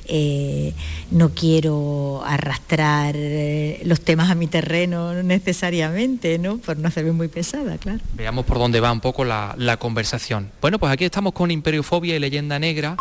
[0.06, 0.74] eh,
[1.12, 6.58] no quiero arrastrar eh, los temas a mi terreno necesariamente, ¿no?
[6.58, 8.00] Por no hacerme muy pesada, claro.
[8.14, 10.52] Veamos por dónde va un poco la, conversación.
[10.62, 12.96] Bueno, pues aquí estamos con Imperiofobia y Leyenda Negra,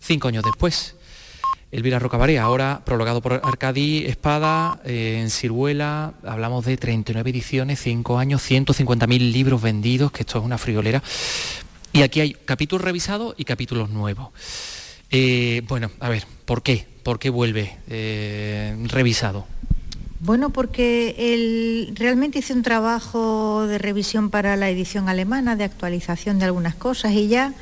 [0.00, 0.96] cinco años después.
[1.72, 8.18] Elvira Rocabarea, ahora prologado por Arcadi Espada, eh, en Ciruela, hablamos de 39 ediciones, 5
[8.18, 11.00] años, 150.000 libros vendidos, que esto es una friolera.
[11.92, 14.28] Y aquí hay capítulos revisados y capítulos nuevos.
[15.10, 16.86] Eh, bueno, a ver, ¿por qué?
[17.02, 19.46] ¿Por qué vuelve eh, revisado?
[20.20, 26.38] Bueno, porque él realmente hice un trabajo de revisión para la edición alemana, de actualización
[26.38, 27.54] de algunas cosas y ya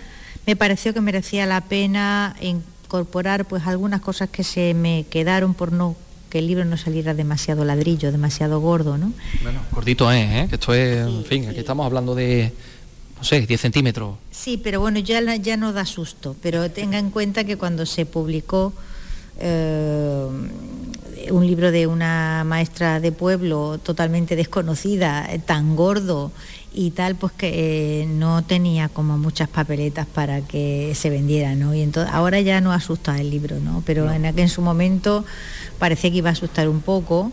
[0.44, 5.72] me pareció que merecía la pena incorporar pues algunas cosas que se me quedaron por
[5.72, 5.96] no
[6.30, 9.12] que el libro no saliera demasiado ladrillo, demasiado gordo, ¿no?
[9.42, 10.46] Bueno, gordito es, ¿eh?
[10.48, 12.52] Que esto es, en fin, aquí estamos hablando de
[13.18, 14.16] no sé, 10 centímetros.
[14.30, 18.06] Sí, pero bueno, ya, ya no da susto, pero tenga en cuenta que cuando se
[18.06, 18.72] publicó
[19.40, 20.26] eh,
[21.30, 26.30] un libro de una maestra de pueblo totalmente desconocida, eh, tan gordo
[26.72, 31.74] y tal, pues que eh, no tenía como muchas papeletas para que se vendiera, ¿no?
[31.74, 33.82] Y entonces ahora ya no asusta el libro, ¿no?
[33.84, 35.24] Pero en aquel en su momento
[35.78, 37.32] parecía que iba a asustar un poco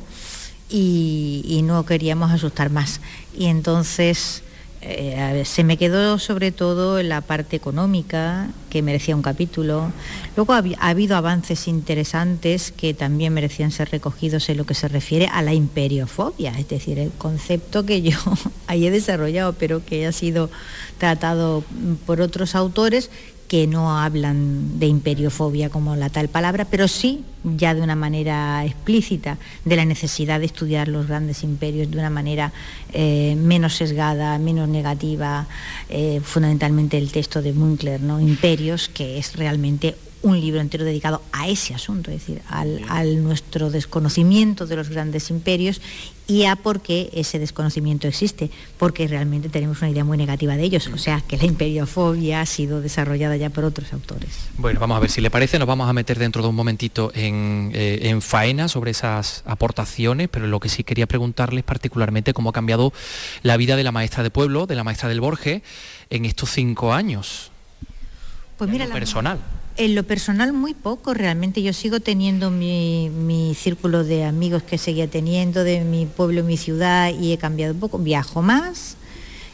[0.70, 3.02] y, y no queríamos asustar más.
[3.38, 4.42] Y entonces
[4.88, 9.92] eh, se me quedó sobre todo en la parte económica, que merecía un capítulo.
[10.36, 15.28] Luego ha, habido avances interesantes que también merecían ser recogidos en lo que se refiere
[15.28, 18.18] a la imperiofobia, es decir, el concepto que yo
[18.68, 20.52] ahí he desarrollado, pero que ha sido
[21.00, 21.64] tratado
[22.06, 23.10] por otros autores
[23.48, 28.66] que no hablan de imperiofobia como la tal palabra, pero sí ya de una manera
[28.66, 32.52] explícita de la necesidad de estudiar los grandes imperios de una manera
[32.92, 35.46] eh, menos sesgada, menos negativa,
[35.90, 38.20] eh, fundamentalmente el texto de Munkler, ¿no?
[38.20, 43.70] Imperios, que es realmente un libro entero dedicado a ese asunto, es decir, al, nuestro
[43.70, 45.82] desconocimiento de los grandes imperios
[46.28, 48.50] y a por qué ese desconocimiento existe,
[48.80, 52.46] porque realmente tenemos una idea muy negativa de ellos, o sea que la imperiofobia ha
[52.48, 54.32] sido desarrollada ya por otros autores.
[54.58, 57.12] Bueno, vamos a ver si le parece, nos vamos a meter dentro de un momentito
[57.14, 62.54] en, eh, faena sobre esas aportaciones, pero lo que sí quería preguntarles particularmente cómo ha
[62.54, 62.92] cambiado
[63.44, 65.62] la vida de la maestra de pueblo, de la maestra del Borges,
[66.10, 67.52] en estos cinco años.
[68.58, 69.40] Pues mira, personal.
[69.78, 75.10] En lo personal muy poco, realmente yo sigo teniendo mi, círculo de amigos que seguía
[75.10, 78.96] teniendo, de mi pueblo, mi ciudad, y he cambiado un poco, viajo más,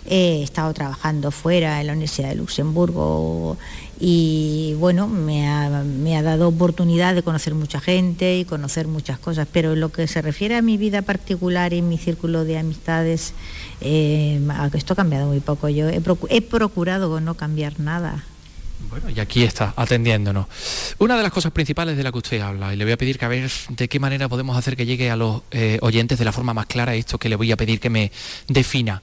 [0.06, 3.58] he estado trabajando fuera en la Universidad de Luxemburgo
[4.00, 9.74] y bueno, me ha, dado oportunidad de conocer mucha gente y conocer muchas cosas, pero
[9.74, 13.34] en lo que se refiere a mi vida particular y mi círculo de amistades,
[13.80, 14.40] eh,
[14.74, 15.68] esto ha cambiado muy poco.
[15.70, 18.24] Yo he procurado no cambiar nada.
[18.90, 20.48] Bueno, y aquí está, atendiéndonos.
[21.00, 23.18] Una de las cosas principales de la que usted habla, y le voy a pedir
[23.18, 26.26] que a ver de qué manera podemos hacer que llegue a los eh, oyentes de
[26.26, 28.12] la forma más clara esto que le voy a pedir que me
[28.48, 29.02] defina.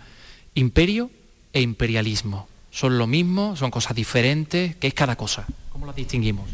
[0.55, 1.11] Imperio
[1.53, 2.49] e imperialismo.
[2.71, 3.57] ¿Son lo mismo?
[3.57, 4.77] ¿Son cosas diferentes?
[4.77, 5.47] ¿Qué es cada cosa?
[5.71, 6.49] ¿Cómo las distinguimos?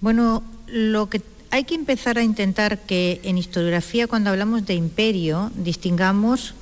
[0.00, 5.52] Bueno, lo que hay que empezar a intentar que en historiografía cuando hablamos de imperio
[5.54, 6.54] distingamos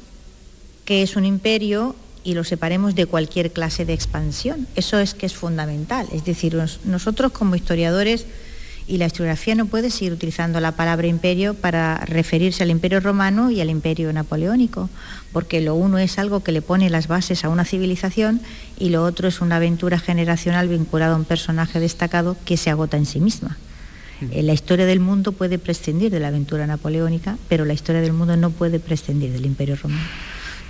[0.84, 4.66] qué es un imperio y lo separemos de cualquier clase de expansión.
[4.76, 6.06] Eso es que es fundamental.
[6.12, 8.26] Es decir, nosotros como historiadores
[8.86, 13.50] y la historiografía no puede seguir utilizando la palabra imperio para referirse al imperio romano
[13.50, 14.90] y al imperio napoleónico,
[15.32, 18.40] porque lo uno es algo que le pone las bases a una civilización
[18.78, 22.96] y lo otro es una aventura generacional vinculada a un personaje destacado que se agota
[22.96, 23.58] en sí misma.
[24.32, 28.12] Eh, la historia del mundo puede prescindir de la aventura napoleónica, pero la historia del
[28.12, 30.02] mundo no puede prescindir del imperio romano.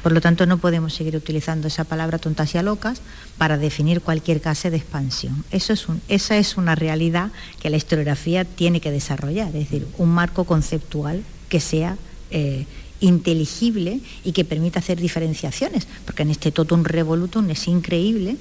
[0.02, 3.02] Por lo tanto, no podemos seguir utilizando esa palabra tontas y locas
[3.38, 5.44] para definir cualquier clase de expansión.
[5.50, 11.22] Esa es una realidad que la historiografía tiene que desarrollar, es decir, un marco conceptual
[11.48, 11.96] que sea
[12.30, 12.66] eh,
[13.00, 18.36] inteligible y que permita hacer diferenciaciones, porque en este totum revolutum es increíble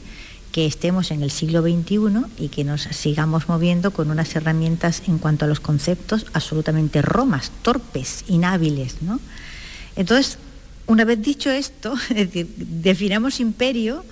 [0.51, 5.19] que estemos en el siglo XXI y que nos sigamos moviendo con unas herramientas en
[5.19, 9.01] cuanto a los conceptos absolutamente romas, torpes, inhábiles.
[9.01, 9.19] ¿no?
[9.95, 10.39] Entonces,
[10.89, 11.93] una vez dicho esto,
[12.57, 14.03] definamos imperio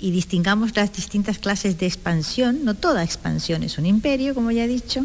[0.00, 4.64] y distingamos las distintas clases de expansión, no toda expansión es un imperio, como ya
[4.64, 5.04] he dicho,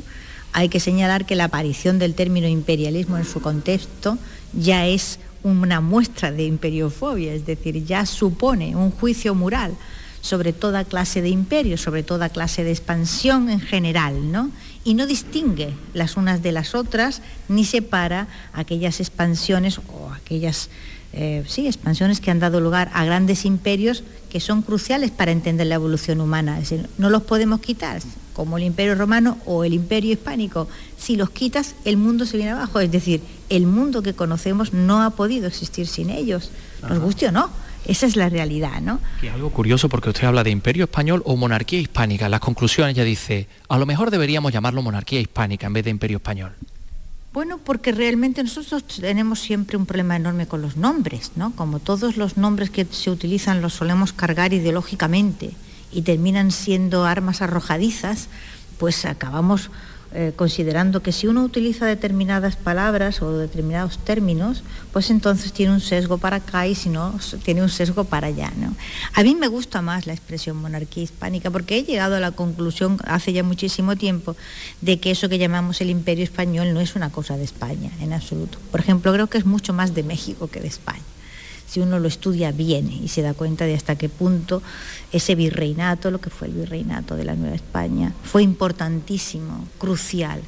[0.54, 4.18] hay que señalar que la aparición del término imperialismo en su contexto
[4.54, 9.76] ya es una muestra de imperiofobia, es decir, ya supone un juicio moral
[10.22, 14.50] sobre toda clase de imperio, sobre toda clase de expansión en general, ¿no?
[14.88, 20.70] y no distingue las unas de las otras ni separa aquellas expansiones o aquellas
[21.14, 25.68] eh, sí, expansiones que han dado lugar a grandes imperios que son cruciales para entender
[25.68, 26.60] la evolución humana.
[26.60, 28.02] Es decir, no los podemos quitar,
[28.34, 30.68] como el imperio romano o el imperio hispánico.
[30.98, 32.80] Si los quitas, el mundo se viene abajo.
[32.80, 36.52] Es decir, el mundo que conocemos no ha podido existir sin ellos,
[36.88, 37.50] nos guste o no.
[37.86, 39.00] Esa es la realidad, ¿no?
[39.22, 42.26] Y algo curioso porque usted habla de imperio español o monarquía hispánica.
[42.26, 45.92] En las conclusiones ya dice, a lo mejor deberíamos llamarlo monarquía hispánica en vez de
[45.92, 46.52] imperio español.
[47.38, 51.52] Bueno, porque realmente nosotros tenemos siempre un problema enorme con los nombres, ¿no?
[51.56, 55.52] Como todos los nombres que se utilizan los solemos cargar ideológicamente
[55.92, 58.28] y terminan siendo armas arrojadizas,
[58.80, 59.70] pues acabamos
[60.20, 65.80] eh, considerando que si uno utiliza determinadas palabras o determinados términos, pues entonces tiene un
[65.80, 68.52] sesgo para acá y si no, tiene un sesgo para allá.
[69.14, 72.98] A mí me gusta más la expresión monarquía hispánica porque he llegado a la conclusión
[73.06, 74.36] hace ya muchísimo tiempo
[74.82, 78.12] de que eso que llamamos el imperio español no es una cosa de España en
[78.12, 78.58] absoluto.
[78.72, 81.04] Por ejemplo, creo que es mucho más de México que de España
[81.68, 84.64] si uno lo estudia bien y se da cuenta de hasta qué punto
[85.12, 90.42] ese virreinato, lo que fue el virreinato de la Nueva España, fue importantísimo, crucial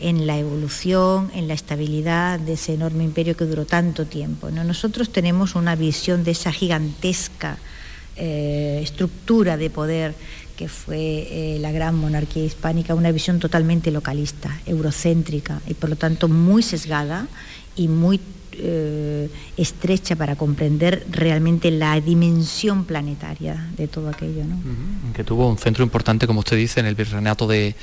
[0.00, 4.50] en la evolución, en la estabilidad de ese enorme imperio que duró tanto tiempo.
[4.50, 7.56] Nosotros tenemos una visión de esa gigantesca
[8.16, 10.14] eh, estructura de poder
[10.56, 15.96] que fue eh, la gran monarquía hispánica, una visión totalmente localista, eurocéntrica y por lo
[15.96, 17.26] tanto muy sesgada
[17.74, 18.20] y muy
[18.58, 24.44] eh, estrecha para comprender realmente la dimensión planetaria de todo aquello.
[24.44, 24.58] ¿no?
[25.14, 27.74] Que tuvo un centro importante, como usted dice, en el Virreinato de,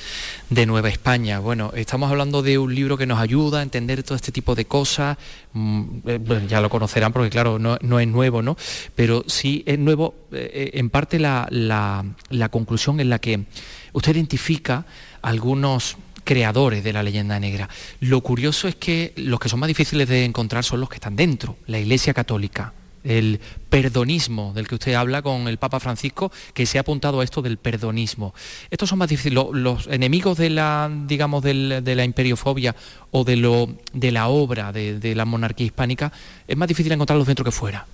[0.65, 1.39] Nueva España.
[1.39, 4.65] Bueno, estamos hablando de un libro que nos ayuda a entender todo este tipo de
[4.65, 5.17] cosas.
[5.53, 8.57] Mm, eh, ya lo conocerán porque, claro, no, es nuevo, ¿no?
[8.95, 13.45] Pero sí es nuevo eh, en parte la, la conclusión en la que
[13.93, 14.85] usted identifica
[15.21, 17.69] algunos creadores de la leyenda negra.
[17.99, 21.15] Lo curioso es que los que son más difíciles de encontrar son los que están
[21.15, 26.65] dentro, la Iglesia Católica, el perdonismo del que usted habla con el Papa Francisco, que
[26.65, 28.33] se ha apuntado a esto del perdonismo.
[28.69, 29.43] Estos son más difíciles.
[29.53, 32.75] Los, enemigos de la, digamos, de la imperiofobia
[33.11, 36.11] o de, lo, de la obra de, de la monarquía hispánica,
[36.47, 37.85] es más difícil encontrarlos dentro que fuera.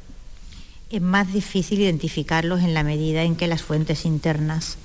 [0.89, 4.77] Es más difícil identificarlos en la medida en que las fuentes internas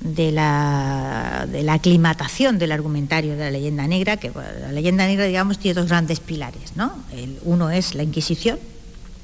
[0.00, 4.30] de la, de la aclimatación del argumentario de la leyenda negra, que
[4.60, 6.76] la leyenda negra, digamos, tiene dos grandes pilares.
[6.76, 6.92] ¿no?
[7.12, 8.58] El, uno es la Inquisición,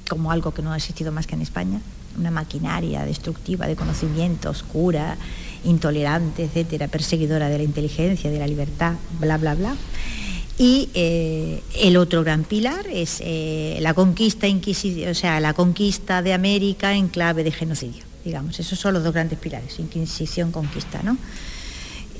[0.09, 1.81] como algo que no ha existido más que en España,
[2.19, 5.17] una maquinaria destructiva de conocimiento, oscura,
[5.65, 9.77] intolerante, etcétera, perseguidora de la inteligencia, de la libertad, bla, bla, bla.
[10.59, 16.35] Y eh, el otro gran pilar es eh, la conquista o sea, la conquista de
[16.35, 18.59] América en clave de genocidio digamos.
[18.59, 21.17] Esos son los dos grandes pilares, Inquisición, conquista, ¿no?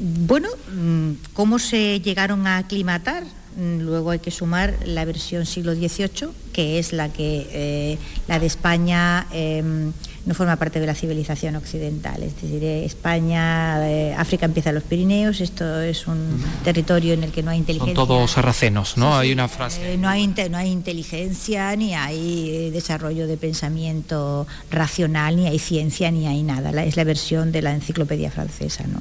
[0.01, 3.25] Bueno, mm, ¿cómo se llegaron a aclimatar?
[3.57, 7.99] Mm, luego hay que sumar la versión siglo XVIII, que es la que eh,
[8.29, 9.93] la de España em,
[10.27, 12.23] no forma parte de la civilización occidental.
[12.23, 17.33] Es decir, eh, España, eh, África empieza los Pirineos, esto es un territorio en el
[17.33, 17.95] que no hay inteligencia.
[17.95, 19.17] Son todos sarracenos, ¿no?
[19.17, 19.97] hay una frase.
[19.97, 26.27] no, hay, no hay inteligencia, ni hay desarrollo de pensamiento racional, ni hay ciencia, ni
[26.27, 26.71] hay nada.
[26.85, 29.01] es la versión de la enciclopedia francesa, ¿no?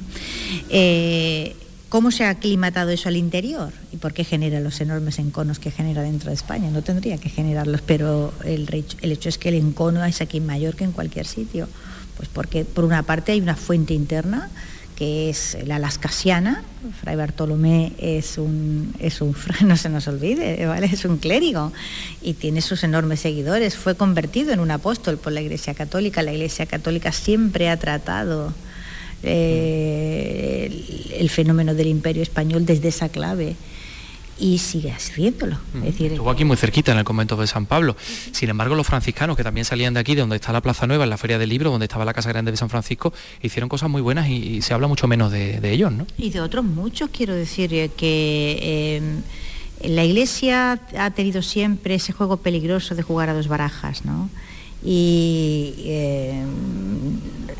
[1.90, 3.72] ¿Cómo se ha aclimatado eso al interior?
[3.92, 6.70] ¿Y por qué genera los enormes enconos que genera dentro de España?
[6.70, 8.68] No tendría que generarlos, pero el,
[9.02, 11.68] hecho es que el encono es aquí mayor que en cualquier sitio.
[12.16, 14.48] Pues porque por una parte hay una fuente interna
[14.94, 16.62] que es la lascasiana,
[17.00, 19.34] Fray Bartolomé es un, es un,
[19.66, 20.86] no se nos olvide, ¿vale?
[20.92, 21.72] es un clérigo
[22.22, 26.34] y tiene sus enormes seguidores, fue convertido en un apóstol por la Iglesia Católica, la
[26.34, 28.52] Iglesia Católica siempre ha tratado
[29.22, 33.56] eh, el, fenómeno del imperio español desde esa clave
[34.38, 35.58] y sigue haciéndolo.
[35.84, 37.94] Estuvo aquí muy cerquita en el convento de San Pablo.
[38.32, 41.04] Sin embargo, los franciscanos que también salían de aquí, de donde está la Plaza Nueva,
[41.04, 43.12] en la Feria del Libro, donde estaba la Casa Grande de San Francisco,
[43.42, 46.06] hicieron cosas muy buenas y, se habla mucho menos de, ellos, ¿no?
[46.16, 48.58] Y de otros muchos, quiero decir, eh, que
[49.82, 54.30] eh, la Iglesia ha tenido siempre ese juego peligroso de jugar a dos barajas, ¿no?
[54.82, 55.74] Y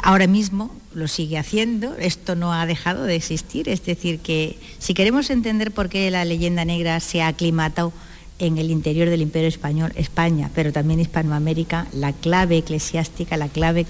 [0.03, 4.95] ahora mismo lo sigue haciendo, esto no ha dejado de existir, es decir, que si
[4.95, 7.93] queremos entender por qué la leyenda negra se ha aclimatado
[8.41, 13.87] en el interior del Imperio Español, España, pero también Hispanoamérica, la clave eclesiástica, la clave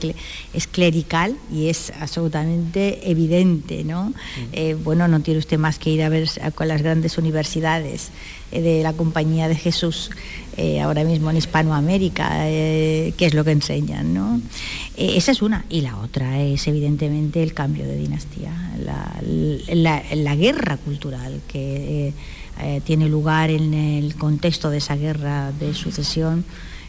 [0.52, 4.12] es clerical y es absolutamente evidente, ¿no?
[4.52, 8.10] Eh, bueno, no tiene usted más que ir a ver con las grandes universidades
[8.50, 10.10] eh, de la Compañía de Jesús
[10.56, 14.40] eh, ahora mismo en Hispanoamérica, qué es lo que enseñan, ¿no?
[14.96, 15.64] esa es una.
[15.70, 22.12] Y la otra es evidentemente el cambio de dinastía, la guerra cultural que
[22.62, 26.44] eh, tiene lugar en el contexto de esa guerra de sucesión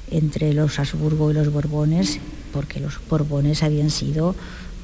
[0.10, 2.20] entre los Habsburgo y los Borbones,
[2.52, 4.36] porque los Borbones habían sido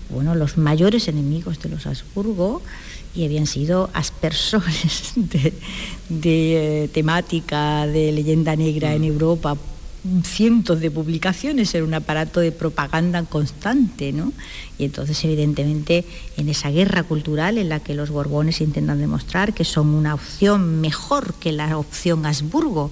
[0.09, 2.61] bueno, los mayores enemigos de los Habsburgo
[3.17, 5.53] y habían sido aspersores de,
[6.09, 9.57] de eh, temática de leyenda negra en Europa
[10.23, 14.31] cientos de publicaciones, era un aparato de propaganda constante, ¿no?
[14.77, 16.05] Y entonces, evidentemente,
[16.37, 20.81] en esa guerra cultural en la que los Borbones intentan demostrar que son una opción
[20.81, 22.91] mejor que la opción Habsburgo,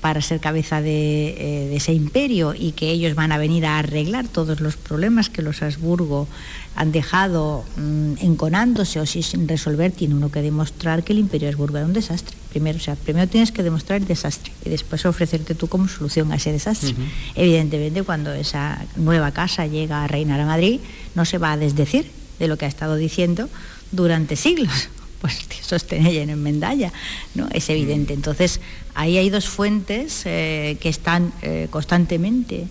[0.00, 4.28] para ser cabeza eh, de, ese imperio y que ellos van a venir a arreglar
[4.28, 6.26] todos los problemas que los Habsburgo
[6.74, 11.78] han dejado mm, enconándose o sin resolver, tiene uno que demostrar que el imperio Habsburgo
[11.78, 12.36] era un desastre.
[12.50, 16.32] Primero, o sea, primero tienes que demostrar el desastre y después ofrecerte tú como solución
[16.32, 16.94] a ese desastre.
[17.34, 20.80] Evidentemente, cuando esa nueva casa llega a reinar a Madrid,
[21.14, 23.48] no se va a desdecir de lo que ha estado diciendo
[23.92, 24.88] durante siglos
[25.20, 26.92] pues sostener en Mendalla,
[27.34, 27.48] ¿no?
[27.52, 28.14] Es evidente.
[28.14, 28.60] Entonces,
[28.94, 32.66] ahí hay dos fuentes eh, que están eh, constantemente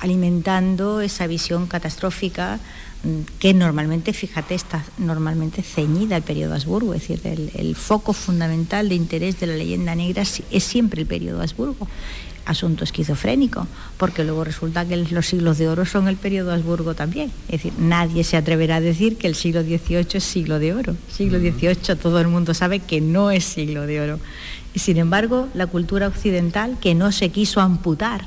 [0.00, 2.58] alimentando esa visión catastrófica
[3.04, 8.12] mm, que normalmente, fíjate, está normalmente ceñida al periodo Habsburgo, es decir, el, el foco
[8.12, 11.86] fundamental de interés de la leyenda negra es siempre el periodo Habsburgo
[12.50, 17.30] asunto esquizofrénico, porque luego resulta que los siglos de oro son el periodo Habsburgo también.
[17.48, 20.96] Es decir, nadie se atreverá a decir que el siglo XVIII es siglo de oro.
[21.08, 24.20] Siglo XVIII todo el mundo sabe que no es siglo de oro.
[24.74, 28.26] Y sin embargo, la cultura occidental, que no se quiso amputar,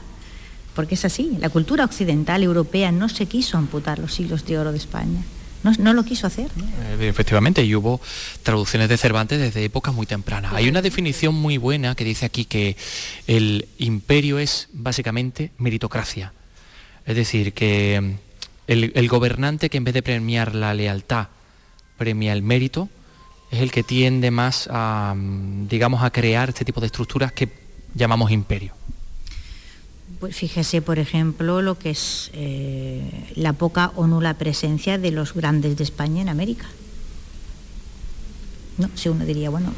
[0.76, 4.72] porque es así, la cultura occidental europea no se quiso amputar los siglos de oro
[4.72, 5.24] de España
[5.64, 6.50] no, lo quiso hacer.
[7.00, 8.02] Eh, efectivamente, y hubo
[8.44, 10.54] traducciones de Cervantes desde épocas muy tempranas.
[10.54, 12.76] Hay una definición muy buena que dice aquí que
[13.28, 16.34] el imperio es básicamente meritocracia.
[17.06, 18.14] Es decir, que mm,
[18.68, 21.28] el, gobernante que en vez de premiar la lealtad
[21.98, 22.90] premia el mérito,
[23.52, 27.50] es el que tiende más a, mm, digamos, a crear este tipo de estructuras que
[27.94, 28.74] llamamos imperio.
[30.24, 35.34] Pues fíjese, por ejemplo, lo que es eh, la poca o nula presencia de los
[35.34, 36.64] grandes de España en América.
[38.78, 38.90] ¿No?
[38.96, 39.74] Si uno diría, bueno,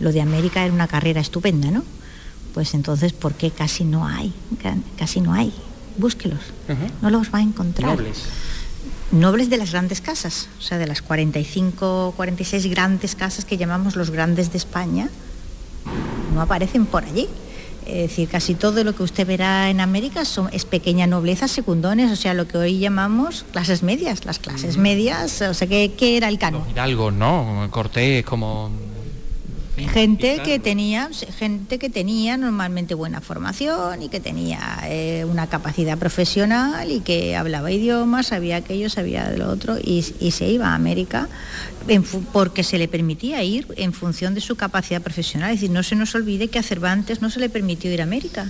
[0.00, 1.84] lo de América era una carrera estupenda, ¿no?
[2.54, 4.32] Pues entonces, ¿por qué casi no hay?
[4.96, 5.52] Casi no hay.
[5.98, 6.40] Búsquelos.
[7.02, 7.94] No los va a encontrar.
[7.94, 8.22] Nobles.
[9.10, 13.96] Nobles de las grandes casas, o sea, de las 45, 46 grandes casas que llamamos
[13.96, 15.10] los grandes de España,
[16.32, 17.28] no aparecen por allí.
[17.86, 22.10] Es decir, casi todo lo que usted verá en América son, es pequeña nobleza, secundones,
[22.10, 24.24] o sea, lo que hoy llamamos clases medias.
[24.24, 26.62] Las clases medias, o sea, ¿qué, era el canon?
[26.76, 27.68] Algo, ¿no?
[27.70, 28.70] Cortés, como
[29.76, 31.08] gente que tenía
[31.38, 37.36] gente que tenía normalmente buena formación y que tenía eh, una capacidad profesional y que
[37.36, 41.28] hablaba idiomas sabía aquello sabía de lo otro y, se iba a América
[42.32, 45.50] porque se le permitía ir en función de su capacidad profesional.
[45.50, 48.04] Es decir no se nos olvide que a Cervantes no se le permitió ir a
[48.04, 48.46] América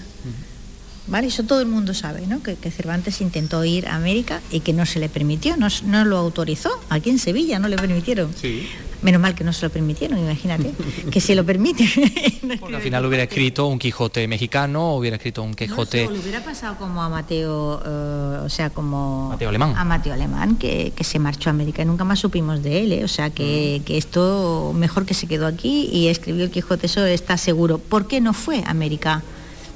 [1.06, 1.26] ¿Vale?
[1.26, 2.42] Eso todo el mundo sabe, ¿no?
[2.42, 6.16] Que, Cervantes intentó ir a América y que no se le permitió, no, no lo
[6.16, 6.70] autorizó.
[6.90, 8.32] Aquí en Sevilla no le permitieron.
[8.34, 8.68] Sí.
[9.02, 10.72] Menos mal que no se lo permitieron, imagínate,
[11.10, 11.88] que se lo permite.
[12.60, 16.04] Porque al final hubiera escrito un Quijote mexicano, hubiera escrito un Quijote...
[16.04, 19.30] No, hubiera pasado como a Mateo, eh, o sea, como...
[19.30, 19.74] Mateo Alemán.
[19.76, 23.02] A Mateo Alemán, que, se marchó a América y nunca más supimos de él, ¿eh?
[23.02, 23.84] o sea, que, mm.
[23.84, 27.78] que, esto mejor que se quedó aquí y escribió el Quijote, eso está seguro.
[27.78, 29.24] ¿Por qué no fue a América?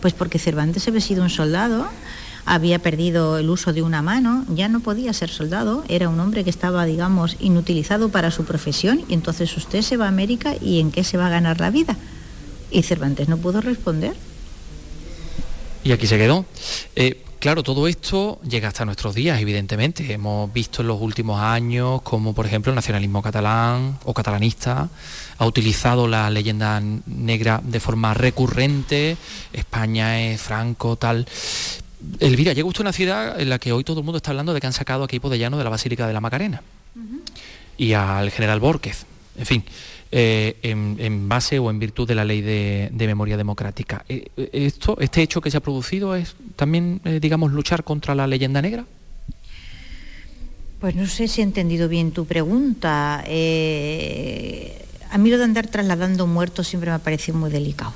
[0.06, 1.88] Pues porque Cervantes había sido un soldado,
[2.44, 6.44] había perdido el uso de una mano, ya no podía ser soldado, era un hombre
[6.44, 10.78] que estaba, digamos, inutilizado para su profesión y entonces usted se va a América y
[10.78, 11.96] en qué se va a ganar la vida.
[12.70, 14.14] Y Cervantes no pudo responder.
[15.82, 16.46] Y aquí se quedó.
[16.94, 20.12] Eh, claro, todo esto llega hasta nuestros días, evidentemente.
[20.12, 24.88] Hemos visto en los últimos años como, por ejemplo, el nacionalismo catalán o catalanista
[25.38, 29.16] ha utilizado la leyenda negra de forma recurrente,
[29.52, 31.24] España es Franco, tal.
[32.18, 34.52] Elvira, llega usted a una ciudad en la que hoy todo el mundo está hablando
[34.52, 36.62] de que han sacado a Equipo de Llano de la Basílica de la Macarena
[37.78, 39.06] y al general Borquez,
[39.38, 39.64] en fin,
[40.18, 44.02] eh, en, base o en virtud de la ley de, memoria democrática.
[44.08, 48.26] Eh, esto, ¿Este hecho que se ha producido es también, eh, digamos, luchar contra la
[48.26, 48.86] leyenda negra?
[50.80, 56.26] Pues no sé si he entendido bien tu pregunta a mí lo de andar trasladando
[56.26, 57.92] muertos siempre me ha parecido muy delicado.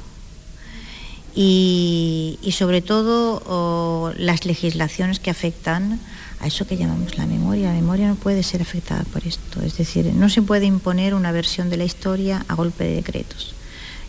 [1.34, 5.98] y, sobre todo las legislaciones que afectan
[6.40, 7.68] a eso que llamamos la memoria.
[7.68, 11.32] La memoria no puede ser afectada por esto, es decir, no se puede imponer una
[11.32, 13.54] versión de la historia a golpe de decretos.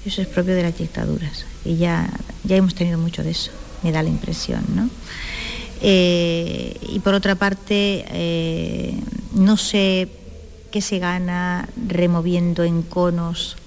[0.05, 2.09] Eso es propio de las dictaduras y ya,
[2.43, 3.51] ya hemos tenido mucho de eso,
[3.83, 4.63] me da la impresión.
[4.73, 4.89] ¿no?
[5.81, 8.97] Eh, y por otra parte, eh,
[9.33, 10.07] no sé
[10.71, 13.57] qué se gana removiendo enconos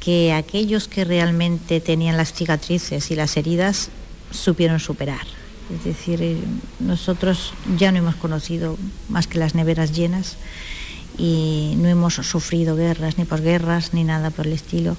[0.00, 3.90] que aquellos que realmente tenían las cicatrices y las heridas
[4.30, 5.26] supieron superar.
[5.72, 6.36] Es decir, eh,
[6.80, 8.76] nosotros ya no hemos conocido
[9.08, 10.36] más que las neveras llenas
[11.16, 14.96] y no hemos sufrido guerras, ni posguerras, ni nada por el estilo.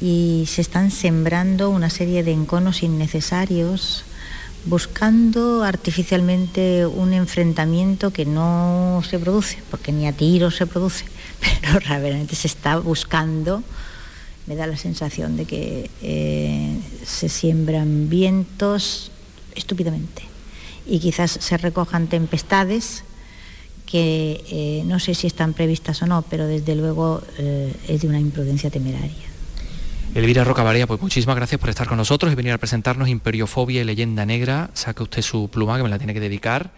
[0.00, 4.04] Y se están sembrando una serie de enconos innecesarios,
[4.64, 11.04] buscando artificialmente un enfrentamiento que no se produce, porque ni a tiros se produce,
[11.60, 13.62] pero realmente se está buscando
[14.46, 19.10] me da la sensación de que eh, se siembran vientos
[19.54, 20.22] estúpidamente
[20.86, 23.04] y quizás se recojan tempestades
[23.86, 28.08] que eh, no sé si están previstas o no, pero desde luego eh, es de
[28.08, 29.24] una imprudencia temeraria.
[30.14, 33.84] Elvira Roca pues muchísimas gracias por estar con nosotros y venir a presentarnos Imperiofobia y
[33.84, 34.70] Leyenda Negra.
[34.74, 36.72] Saca usted su pluma que me la tiene que dedicar.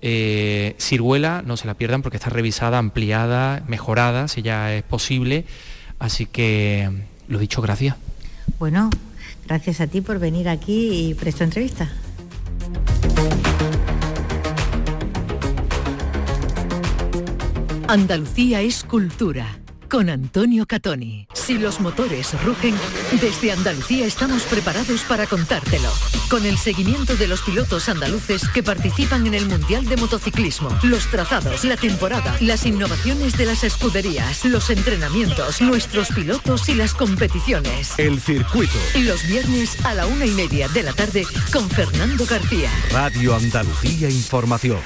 [0.00, 5.44] Ciruela, no se la pierdan porque está revisada, ampliada, mejorada, si ya es posible
[5.98, 6.90] Así que,
[7.28, 7.96] lo dicho, gracias.
[8.58, 8.90] Bueno,
[9.46, 11.90] gracias a ti por venir aquí y por esta entrevista.
[17.88, 19.46] Andalucía es cultura
[19.88, 21.26] con Antonio Catoni.
[21.34, 22.74] Si los motores rugen,
[23.20, 25.90] desde Andalucía estamos preparados para contártelo.
[26.28, 31.06] Con el seguimiento de los pilotos andaluces que participan en el Mundial de Motociclismo, los
[31.10, 37.92] trazados, la temporada, las innovaciones de las escuderías, los entrenamientos, nuestros pilotos y las competiciones.
[37.98, 38.78] El circuito.
[38.96, 42.70] Los viernes a la una y media de la tarde con Fernando García.
[42.90, 44.80] Radio Andalucía Información.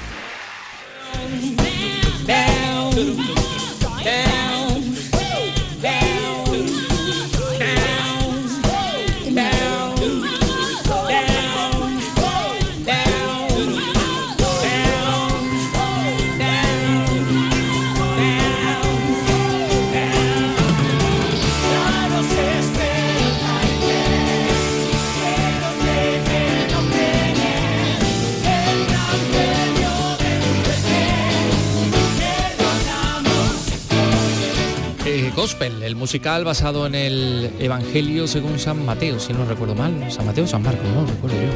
[35.41, 40.27] Gospel, el musical basado en el Evangelio según San Mateo, si no recuerdo mal, San
[40.27, 41.49] Mateo San Marcos, no recuerdo yo.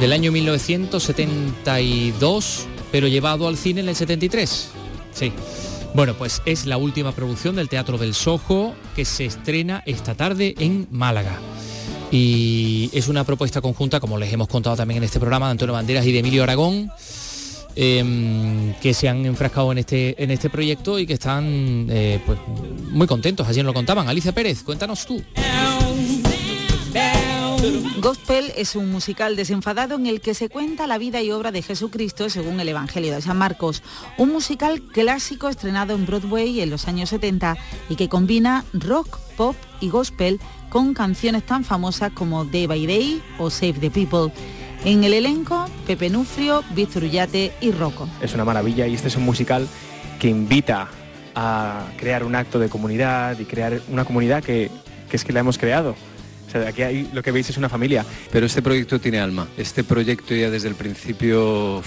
[0.00, 4.68] Del año 1972, pero llevado al cine en el 73.
[5.12, 5.32] Sí.
[5.92, 10.54] Bueno, pues es la última producción del Teatro del Sojo que se estrena esta tarde
[10.60, 11.40] en Málaga.
[12.12, 15.72] Y es una propuesta conjunta, como les hemos contado también en este programa, de Antonio
[15.72, 16.92] Banderas y de Emilio Aragón
[17.76, 22.38] Em, que se han enfrascado en este, en este proyecto y que están eh, pues,
[22.90, 24.08] muy contentos, nos lo contaban.
[24.08, 25.22] Alicia Pérez, cuéntanos tú.
[28.00, 31.62] Gospel es un musical desenfadado en el que se cuenta la vida y obra de
[31.62, 33.82] Jesucristo según el Evangelio de San Marcos.
[34.16, 37.56] Un musical clásico estrenado en Broadway en los años 70
[37.90, 40.40] y que combina rock, pop y gospel
[40.70, 44.32] con canciones tan famosas como Day by Day o Save the People.
[44.84, 48.08] En el elenco, Pepe Nufrio, Víctor Ullate y Rocco.
[48.22, 49.68] Es una maravilla y este es un musical
[50.18, 50.88] que invita
[51.34, 54.70] a crear un acto de comunidad y crear una comunidad que,
[55.12, 55.94] es que la hemos creado.
[56.48, 58.06] O sea, aquí hay, lo que veis es una familia.
[58.32, 59.48] Pero este proyecto tiene alma.
[59.58, 61.82] Este proyecto ya desde el principio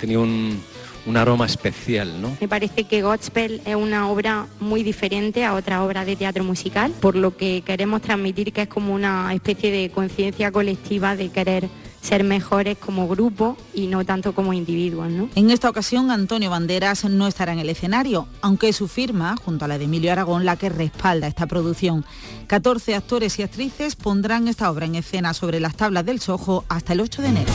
[0.00, 0.58] tenía un,
[1.06, 2.36] un aroma especial, ¿no?
[2.40, 6.92] Me parece que Gospel es una obra muy diferente a otra obra de teatro musical,
[7.00, 11.68] por lo que queremos transmitir que es como una especie de conciencia colectiva de querer
[12.04, 15.10] ser mejores como grupo y no tanto como individuos.
[15.10, 15.28] ¿no?
[15.34, 19.64] En esta ocasión Antonio Banderas no estará en el escenario, aunque es su firma, junto
[19.64, 22.04] a la de Emilio Aragón, la que respalda esta producción.
[22.46, 26.92] 14 actores y actrices pondrán esta obra en escena sobre las tablas del Sojo hasta
[26.92, 27.52] el 8 de enero.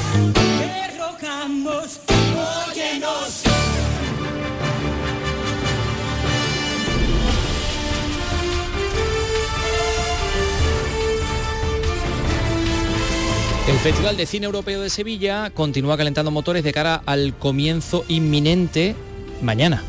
[13.70, 18.95] El Festival de Cine Europeo de Sevilla continúa calentando motores de cara al comienzo inminente
[19.43, 19.84] mañana.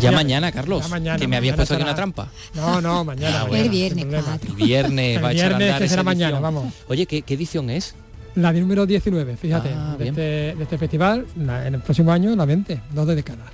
[0.00, 2.28] Ya, mañana, Carlos, que me habías puesto aquí una trampa.
[2.54, 3.44] No, no, mañana.
[3.52, 4.06] Ah, el viernes
[4.48, 6.72] El viernes va a echar a andar que será mañana, vamos.
[6.88, 7.94] Oye, ¿qué, edición es?
[8.36, 12.46] La número 19, fíjate, ah, de, este, de, este, festival, en el próximo año la
[12.46, 13.50] 20, dos de décadas.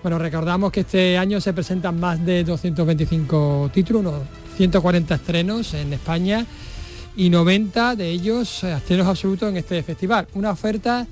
[0.00, 4.22] Bueno, recordamos que este año se presentan más de 225 títulos, unos
[4.56, 6.46] 140 estrenos en España
[7.16, 10.26] y 90 de ellos eh, estrenos absolutos en este festival.
[10.34, 11.06] Una oferta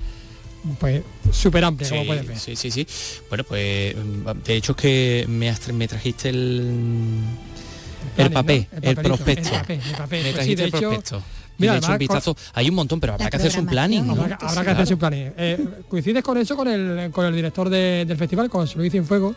[0.79, 2.37] pues súper amplia, como puedes ver.
[2.37, 2.85] Sí, sí, sí.
[3.29, 3.95] Bueno, pues
[4.43, 7.19] de hecho es que me, me trajiste el,
[8.17, 8.77] el, planning, papel, ¿no?
[8.77, 9.49] El el, prospecto.
[9.49, 10.23] el papel, el papel.
[10.23, 11.23] Me Pues sí, trajiste de el prospecto.
[11.57, 12.35] Mira, un vistazo.
[12.53, 14.05] Hay un montón, pero habrá que hacerse un planning.
[14.07, 14.13] ¿no?
[14.13, 15.31] Habrá, habrá que hacerse un planning.
[15.37, 19.35] Eh, coincides con eso con el, con el director de- del festival, con Luis Cienfuegos,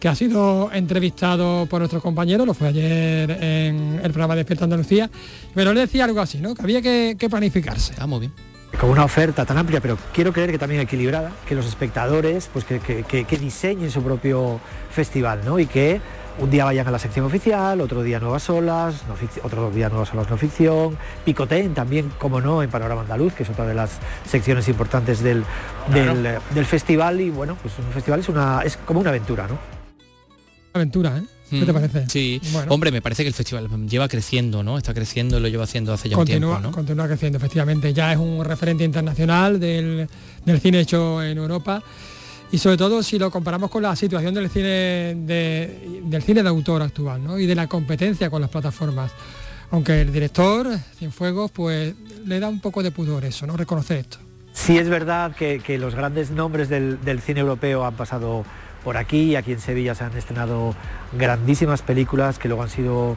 [0.00, 5.10] que ha sido entrevistado por nuestros compañeros, lo fue ayer en el programa Despierta Andalucía,
[5.54, 6.54] pero le decía algo así, ¿no?
[6.54, 7.94] Que había que, que planificarse.
[7.98, 8.32] Ah, muy bien.
[8.80, 12.64] con una oferta tan amplia, pero quiero creer que también equilibrada, que los espectadores pues
[12.64, 15.58] que, que- diseñen su propio festival, ¿no?
[15.58, 16.00] Y que
[16.40, 19.14] un día vayan a la sección oficial, otro día nuevas olas, no
[19.44, 23.50] otro día nuevas olas no ficción, picoteen también, como no, en Panorama Andaluz, que es
[23.50, 25.44] otra de las secciones importantes del,
[25.92, 29.56] del, del festival y bueno, pues un festival es una es como una aventura, ¿no?
[30.78, 31.22] Aventura, ¿eh?
[31.50, 32.06] ¿Qué te Mm, parece?
[32.08, 32.40] Sí.
[32.52, 32.72] Bueno.
[32.74, 34.76] Hombre, me parece que el festival lleva creciendo, ¿no?
[34.76, 36.74] Está creciendo, lo lleva haciendo hace ya Continúa, un tiempo, ¿no?
[36.74, 37.92] continúa creciendo, efectivamente.
[37.94, 40.08] Ya es un referente internacional del,
[40.44, 41.80] del cine hecho en Europa.
[42.50, 46.48] Y sobre todo si lo comparamos con la situación del cine de, del cine de
[46.48, 47.38] autor actual, ¿no?
[47.38, 49.12] Y de la competencia con las plataformas.
[49.70, 50.66] Aunque el director,
[50.98, 51.94] Cienfuegos, pues
[52.26, 53.56] le da un poco de pudor eso, ¿no?
[53.56, 54.18] Reconocer esto.
[54.52, 58.44] Sí es verdad que, que los grandes nombres del, del cine europeo han pasado
[58.84, 60.74] por aquí, aquí en Sevilla se han estrenado
[61.12, 63.16] grandísimas películas que luego han sido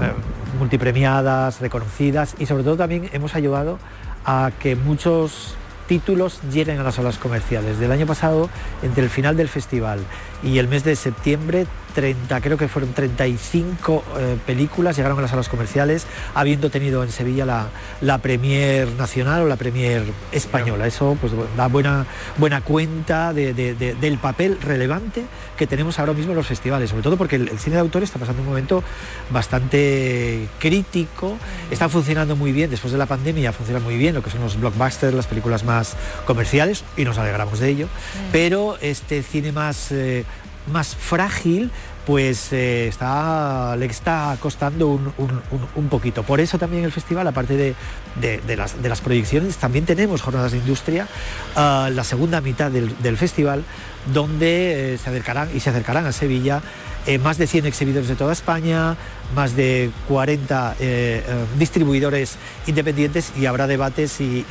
[0.00, 0.12] eh,
[0.58, 3.78] multipremiadas, reconocidas y sobre todo también hemos ayudado
[4.24, 5.56] a que muchos
[5.86, 7.78] títulos lleguen a las salas comerciales.
[7.78, 8.50] Del año pasado,
[8.82, 10.00] entre el final del festival
[10.42, 15.30] y el mes de septiembre, 30, creo que fueron 35 eh, películas llegaron a las
[15.30, 17.68] salas comerciales, habiendo tenido en Sevilla la,
[18.00, 20.86] la premier nacional o la premier española.
[20.86, 22.04] Eso pues da buena,
[22.36, 25.24] buena cuenta de- de- de- del papel relevante
[25.56, 28.02] que tenemos ahora mismo en los festivales, sobre todo porque el, el cine de autor
[28.02, 28.82] está pasando un momento
[29.30, 31.36] bastante crítico,
[31.70, 34.58] está funcionando muy bien, después de la pandemia funciona muy bien lo que son los
[34.58, 35.94] blockbusters, las películas más
[36.26, 37.88] comerciales, y nos alegramos de ello,
[38.32, 40.24] pero este cine más, eh,
[40.72, 41.70] más frágil
[42.06, 46.22] pues eh, está, le está costando un, un- poquito.
[46.22, 47.74] Por eso también el festival, aparte de,
[48.20, 51.08] de- las, de las proyecciones, también tenemos jornadas de industria,
[51.56, 53.64] ah, la segunda mitad del, del festival,
[54.12, 56.60] donde eh, se acercarán y se acercarán a Sevilla
[57.06, 58.96] eh, más de 100 exhibidores de toda España,
[59.34, 62.36] más de 40 eh, eh, distribuidores
[62.66, 64.44] independientes y habrá debates y,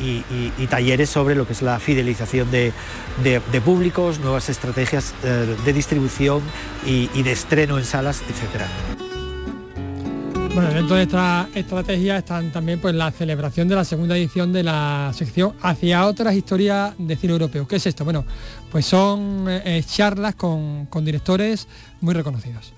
[0.69, 2.73] talleres sobre lo que es la fidelización de,
[3.23, 6.41] de- públicos, nuevas estrategias de distribución
[6.85, 9.12] y, y de estreno en salas, etcétera.
[10.53, 14.61] Bueno, dentro de esta estrategia están también pues la celebración de la segunda edición de
[14.61, 17.67] la sección hacia otras historias de cine europeo.
[17.67, 18.03] ¿Qué es esto?
[18.05, 18.23] Bueno,
[18.71, 21.67] pues son eh, charlas con, directores
[22.01, 22.71] muy reconocidos.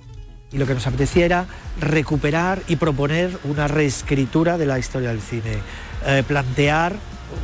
[0.54, 1.48] Y lo que nos apetecía era
[1.82, 5.58] recuperar y proponer una reescritura de la historia del cine,
[6.06, 6.96] eh, plantear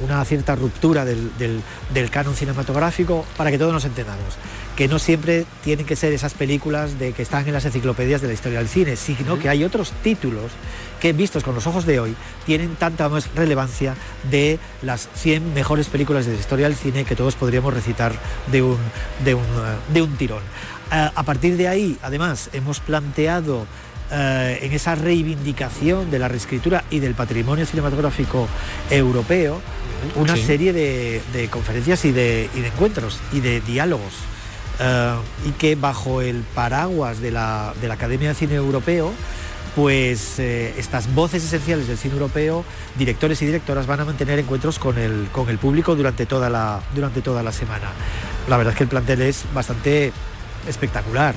[0.03, 1.61] una cierta ruptura del, del-
[1.93, 4.35] del canon cinematográfico para que todos nos entendamos,
[4.75, 8.27] que no siempre tienen que ser esas películas de que están en las enciclopedias de
[8.27, 10.51] la historia del cine, sino que hay otros títulos
[10.99, 12.15] que vistos con los ojos de hoy
[12.45, 13.95] tienen tanta más relevancia
[14.29, 18.13] de las 100 mejores películas de la historia del cine que todos podríamos recitar
[18.51, 18.77] de un,
[19.25, 19.43] de un,
[19.93, 20.43] de un tirón.
[20.91, 23.65] A partir de ahí, además, hemos planteado
[24.11, 28.47] eh, en esa reivindicación de la reescritura y del patrimonio cinematográfico
[28.89, 29.61] europeo
[30.15, 30.43] una Sí.
[30.43, 34.13] serie de, de conferencias y de, y de encuentros y de diálogos.
[34.79, 35.13] eh,
[35.45, 39.13] y que bajo el paraguas de la, de la Academia de Cine Europeo,
[39.75, 42.65] pues eh, estas voces esenciales del cine europeo,
[42.97, 46.81] directores y directoras van a mantener encuentros con el, con el público durante toda, la,
[46.95, 47.89] durante toda la semana.
[48.49, 50.11] La verdad es que el plantel es bastante
[50.67, 51.35] espectacular.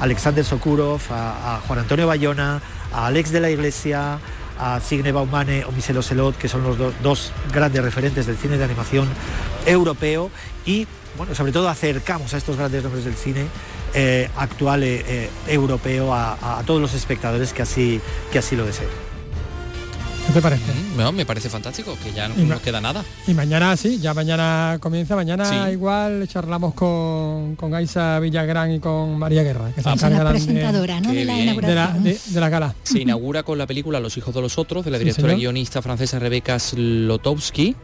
[0.00, 2.60] Alexander Sokurov, a, a Juan Antonio Bayona,
[2.92, 4.18] a Alex de la Iglesia,
[4.58, 8.56] a Signe Baumane o Michel Ocelot, que son los do- dos grandes referentes del cine
[8.58, 9.08] de animación
[9.66, 10.30] europeo
[10.64, 10.86] y
[11.16, 13.46] bueno, sobre todo acercamos a estos grandes nombres del cine
[13.94, 18.00] eh, actual eh, eh, europeo a, a todos los espectadores que así,
[18.30, 19.05] que así lo deseen.
[20.26, 20.62] ¿Qué te parece?
[20.72, 23.04] Mm, no, me parece fantástico, que ya no nos queda nada.
[23.26, 25.72] Y mañana sí, ya mañana comienza, mañana Sí.
[25.72, 30.40] igual charlamos con, con Gaisa Villagrán y con María Guerra, que se Ah, encargarán de-
[30.40, 31.10] presentadora, ¿no?
[31.12, 31.46] Qué De la bien.
[31.46, 32.02] de la, inauguración.
[32.04, 32.74] de, de la gala.
[32.82, 35.36] Se inaugura con la película Los hijos de los otros, de la Sí, directora y
[35.36, 37.76] guionista francesa Rebeca Slotowski,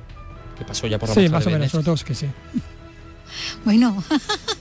[0.58, 2.26] que pasó ya por la Sí, más de o menos, que sí.
[3.64, 4.02] Bueno,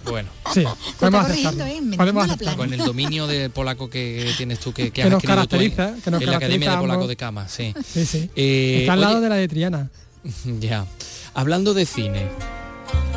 [0.05, 0.63] Bueno, Sí,
[0.99, 1.93] podemos corrigiendo, aceptarlo.
[1.93, 1.97] ¿eh?
[1.97, 2.57] Podemos aceptarlo.
[2.57, 5.55] con el dominio de polaco que tienes tú, que, que Que has nos adquirido tú
[5.55, 7.73] en- caracteriza, que nos en la Academia de caracteriza Polaco de Cama, sí.
[7.85, 8.29] Sí, sí.
[8.35, 9.89] Eh, Está al lado oye, de la de Triana.
[10.59, 10.85] Ya.
[11.33, 12.27] Hablando de cine,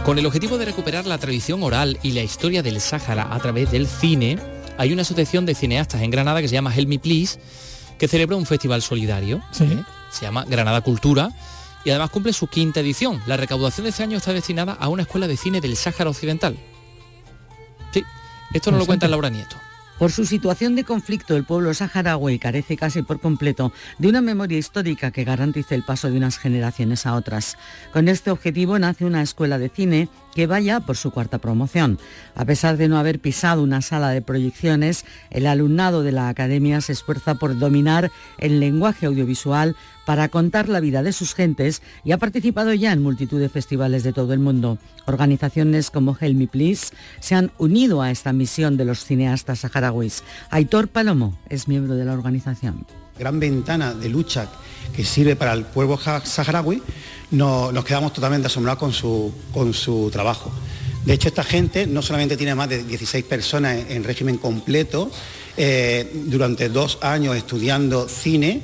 [0.04, 3.70] Con el objetivo de recuperar la tradición oral y la historia del Sáhara a través
[3.70, 4.38] del cine,
[4.78, 7.38] hay una asociación de cineastas en Granada que se llama Help Me Please,
[7.98, 9.38] que celebra un festival solidario.
[9.60, 9.82] ¿eh?
[10.10, 11.30] Se llama Granada Cultura
[11.84, 13.22] y además cumple su quinta edición.
[13.26, 16.56] La recaudación de este año está destinada a una escuela de cine del Sáhara Occidental.
[17.92, 18.02] Sí,
[18.52, 19.56] esto nos lo cuenta Laura Nieto.
[19.98, 24.58] Por su situación de conflicto, el pueblo saharaui carece casi por completo de una memoria
[24.58, 27.56] histórica que garantice el paso de unas generaciones a otras.
[27.92, 31.98] Con este objetivo nace una escuela de cine que vaya por su cuarta promoción.
[32.34, 36.80] A pesar de no haber pisado una sala de proyecciones, el alumnado de la academia
[36.80, 42.12] se esfuerza por dominar el lenguaje audiovisual para contar la vida de sus gentes y
[42.12, 44.78] ha participado ya en multitud de festivales de todo el mundo.
[45.06, 50.22] Organizaciones como Help Me Please se han unido a esta misión de los cineastas saharauis.
[50.50, 52.86] Aitor Palomo es miembro de la organización.
[53.18, 54.48] Gran ventana de lucha
[54.96, 56.82] que sirve para el pueblo saharaui,
[57.30, 60.50] nos quedamos totalmente asombrados con su, con su trabajo.
[61.04, 65.10] De hecho, esta gente no solamente tiene más de 16 personas en régimen completo,
[65.56, 68.62] eh, durante dos años estudiando cine,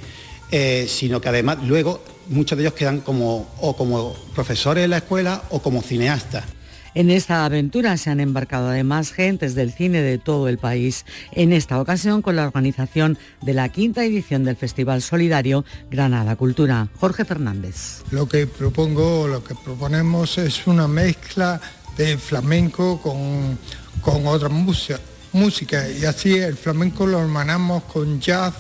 [0.51, 4.99] eh, sino que además luego muchos de ellos quedan como, o como profesores en la
[4.99, 6.45] escuela o como cineastas.
[6.93, 11.53] En esta aventura se han embarcado además gentes del cine de todo el país, en
[11.53, 16.89] esta ocasión con la organización de la quinta edición del Festival Solidario Granada Cultura.
[16.99, 18.03] Jorge Fernández.
[18.11, 21.61] Lo que propongo, lo que proponemos es una mezcla
[21.97, 23.57] de flamenco con,
[24.01, 24.99] con otra música,
[25.33, 28.55] música y así el flamenco lo hermanamos con jazz,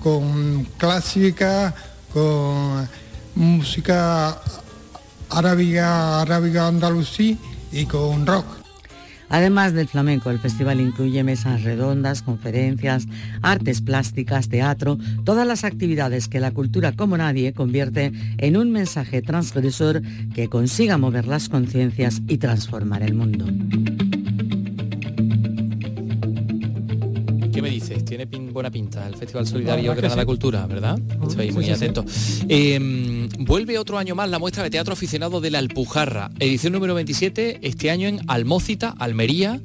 [0.00, 1.74] con clásica,
[2.12, 2.88] con
[3.34, 4.40] música
[5.30, 7.36] arábiga, arábiga andalusí
[7.72, 8.46] y con rock.
[9.28, 13.06] Además del flamenco, el festival incluye mesas redondas, conferencias,
[13.40, 19.22] artes plásticas, teatro, todas las actividades que la cultura como nadie convierte en un mensaje
[19.22, 20.02] transgresor
[20.34, 23.46] que consiga mover las conciencias y transformar el mundo.
[27.62, 28.04] ¿Qué me dices?
[28.04, 30.98] Tiene buena pinta el Festival Solidario Granada Cultura, ¿verdad?
[31.28, 32.04] Estoy muy atento.
[32.48, 36.92] Em, vuelve otro año más la muestra de teatro aficionado de la Alpujarra, edición número
[36.94, 39.60] 27, este año en Almócita, Almería.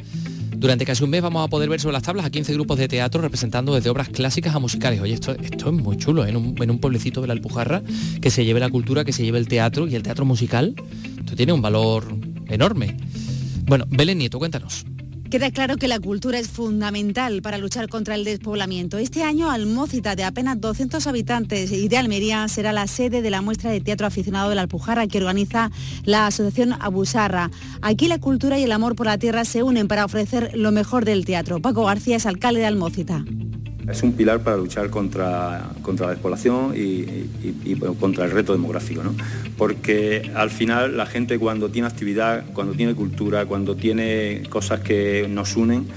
[0.55, 2.87] Durante casi un mes vamos a poder ver sobre las tablas a 15 grupos de
[2.87, 5.01] teatro representando desde obras clásicas a musicales.
[5.01, 6.29] Oye, esto, esto es muy chulo, ¿eh?
[6.29, 7.81] en, un, en un pueblecito de la Alpujarra,
[8.21, 10.75] que se lleve la cultura, que se lleve el teatro y el teatro musical.
[11.17, 12.05] Esto tiene un valor
[12.47, 12.95] enorme.
[13.65, 14.85] Bueno, Belén Nieto, cuéntanos.
[15.29, 18.97] Queda claro que la cultura es fundamental para luchar contra el despoblamiento.
[18.97, 23.41] Este año Almócita, de apenas 200 habitantes y de Almería, será la sede de la
[23.41, 25.69] muestra de teatro aficionado de la Alpujarra que organiza
[26.05, 27.51] la Asociación Abusarra.
[27.81, 31.03] Aquí la cultura y el amor por la tierra se unen para ofrecer lo mejor
[31.03, 31.61] del teatro.
[31.61, 33.25] Paco García es alcalde de Almócita
[33.89, 39.15] es un pilar para luchar contra, contra la despoblación y, contra el reto demográfico, ¿no?
[39.57, 45.27] porque al final la gente cuando tiene actividad, cuando tiene cultura, cuando tiene cosas que
[45.29, 45.87] nos unen,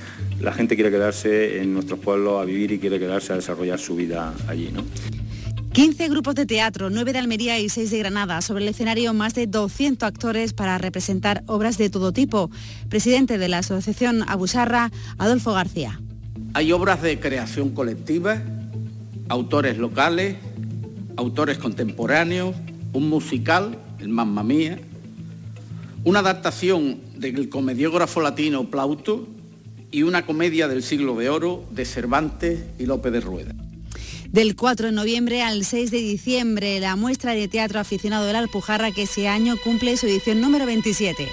[0.41, 3.97] la gente quiere quedarse en nuestros pueblos a vivir y quiere quedarse a desarrollar su
[3.97, 4.71] vida allí.
[4.73, 4.85] ¿no?
[5.73, 8.41] 15 grupos de teatro, 9 de Almería y 6 de Granada.
[8.41, 12.51] Sobre el escenario, más de 200 actores para representar obras de todo tipo.
[12.89, 16.01] Presidente de la Asociación Abusarra, Adolfo García.
[16.53, 18.43] Hay obras de creación colectiva,
[19.29, 20.37] autores locales,
[21.17, 22.57] autores contemporáneos,
[22.93, 24.81] un musical, el Mamma Mía,
[26.03, 29.29] una adaptación del comediógrafo latino Plauto
[29.93, 33.55] y una comedia del siglo de oro de Cervantes y López de Rueda.
[34.29, 38.41] Del 4 de noviembre al 6 de diciembre, la muestra de teatro aficionado de la
[38.41, 41.29] Alpujarra que ese año cumple su edición número 27.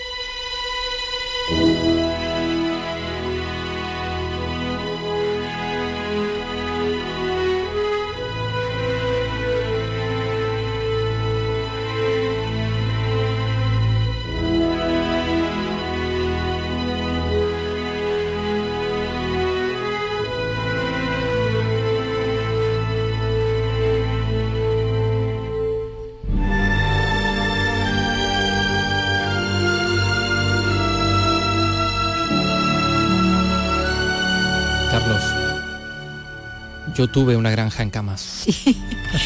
[36.94, 38.22] Yo tuve una granja en camas.
[38.22, 38.76] Sí.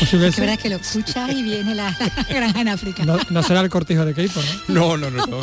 [0.02, 1.96] ¿Es verdad que lo escucha y viene la,
[2.30, 3.06] granja en África.
[3.06, 4.98] No, será el cortijo de Keipo, ¿no?
[4.98, 5.42] No, no, no.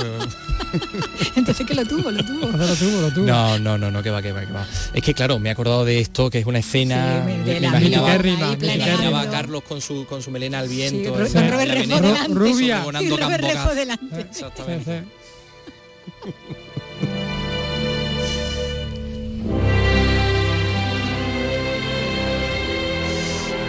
[1.37, 2.47] Entonces que lo tuvo, lo tuvo.
[2.47, 3.27] Lo tuvo, lo tuvo.
[3.27, 4.67] No, no, no, no, que va, que va, que va.
[4.93, 7.25] Es que claro, me he acordado de esto, que es una escena.
[7.27, 11.27] Sí, me, imaginaba, me imaginaba a Carlos con su con su melena al viento.
[11.27, 12.35] Sí, con Robert Refo delante.
[12.35, 12.85] Rubia.
[13.01, 14.21] Y Robert Refo delante.
[14.21, 15.05] Exactamente.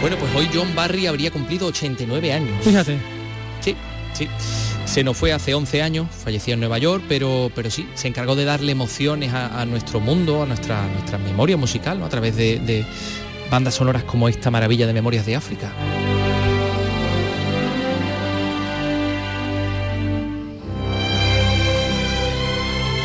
[0.00, 2.64] Bueno, pues hoy John Barry habría cumplido 89 años.
[2.64, 2.98] Fíjate.
[3.60, 3.76] Sí.
[4.12, 4.28] Sí,
[4.86, 8.34] se nos fue hace 11 años, falleció en Nueva York, pero, pero sí, se encargó
[8.34, 12.84] de darle emociones a, nuestro mundo, a nuestra, nuestra memoria musical, a través de
[13.50, 15.72] bandas sonoras como esta maravilla de Memorias de África.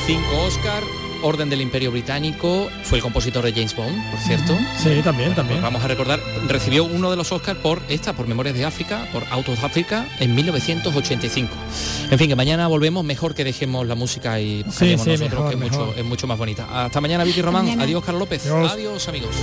[0.06, 0.84] Cinco Oscar,
[1.24, 4.58] Orden del Imperio Británico, fue el compositor de James Bond, por cierto.
[4.78, 5.60] Sí, también, también.
[5.60, 9.08] Pues vamos a recordar, recibió uno de los Oscars por esta, por Memorias de África,
[9.12, 11.54] por Autos de África, en 1985.
[12.12, 15.62] En fin, que mañana volvemos, mejor que dejemos la música y sí, nosotros, que es
[15.62, 16.86] mucho, es mucho más bonita.
[16.86, 17.80] Hasta mañana, Vicky Román.
[17.80, 18.46] Adiós, Carlos López.
[18.48, 19.36] Adiós amigos.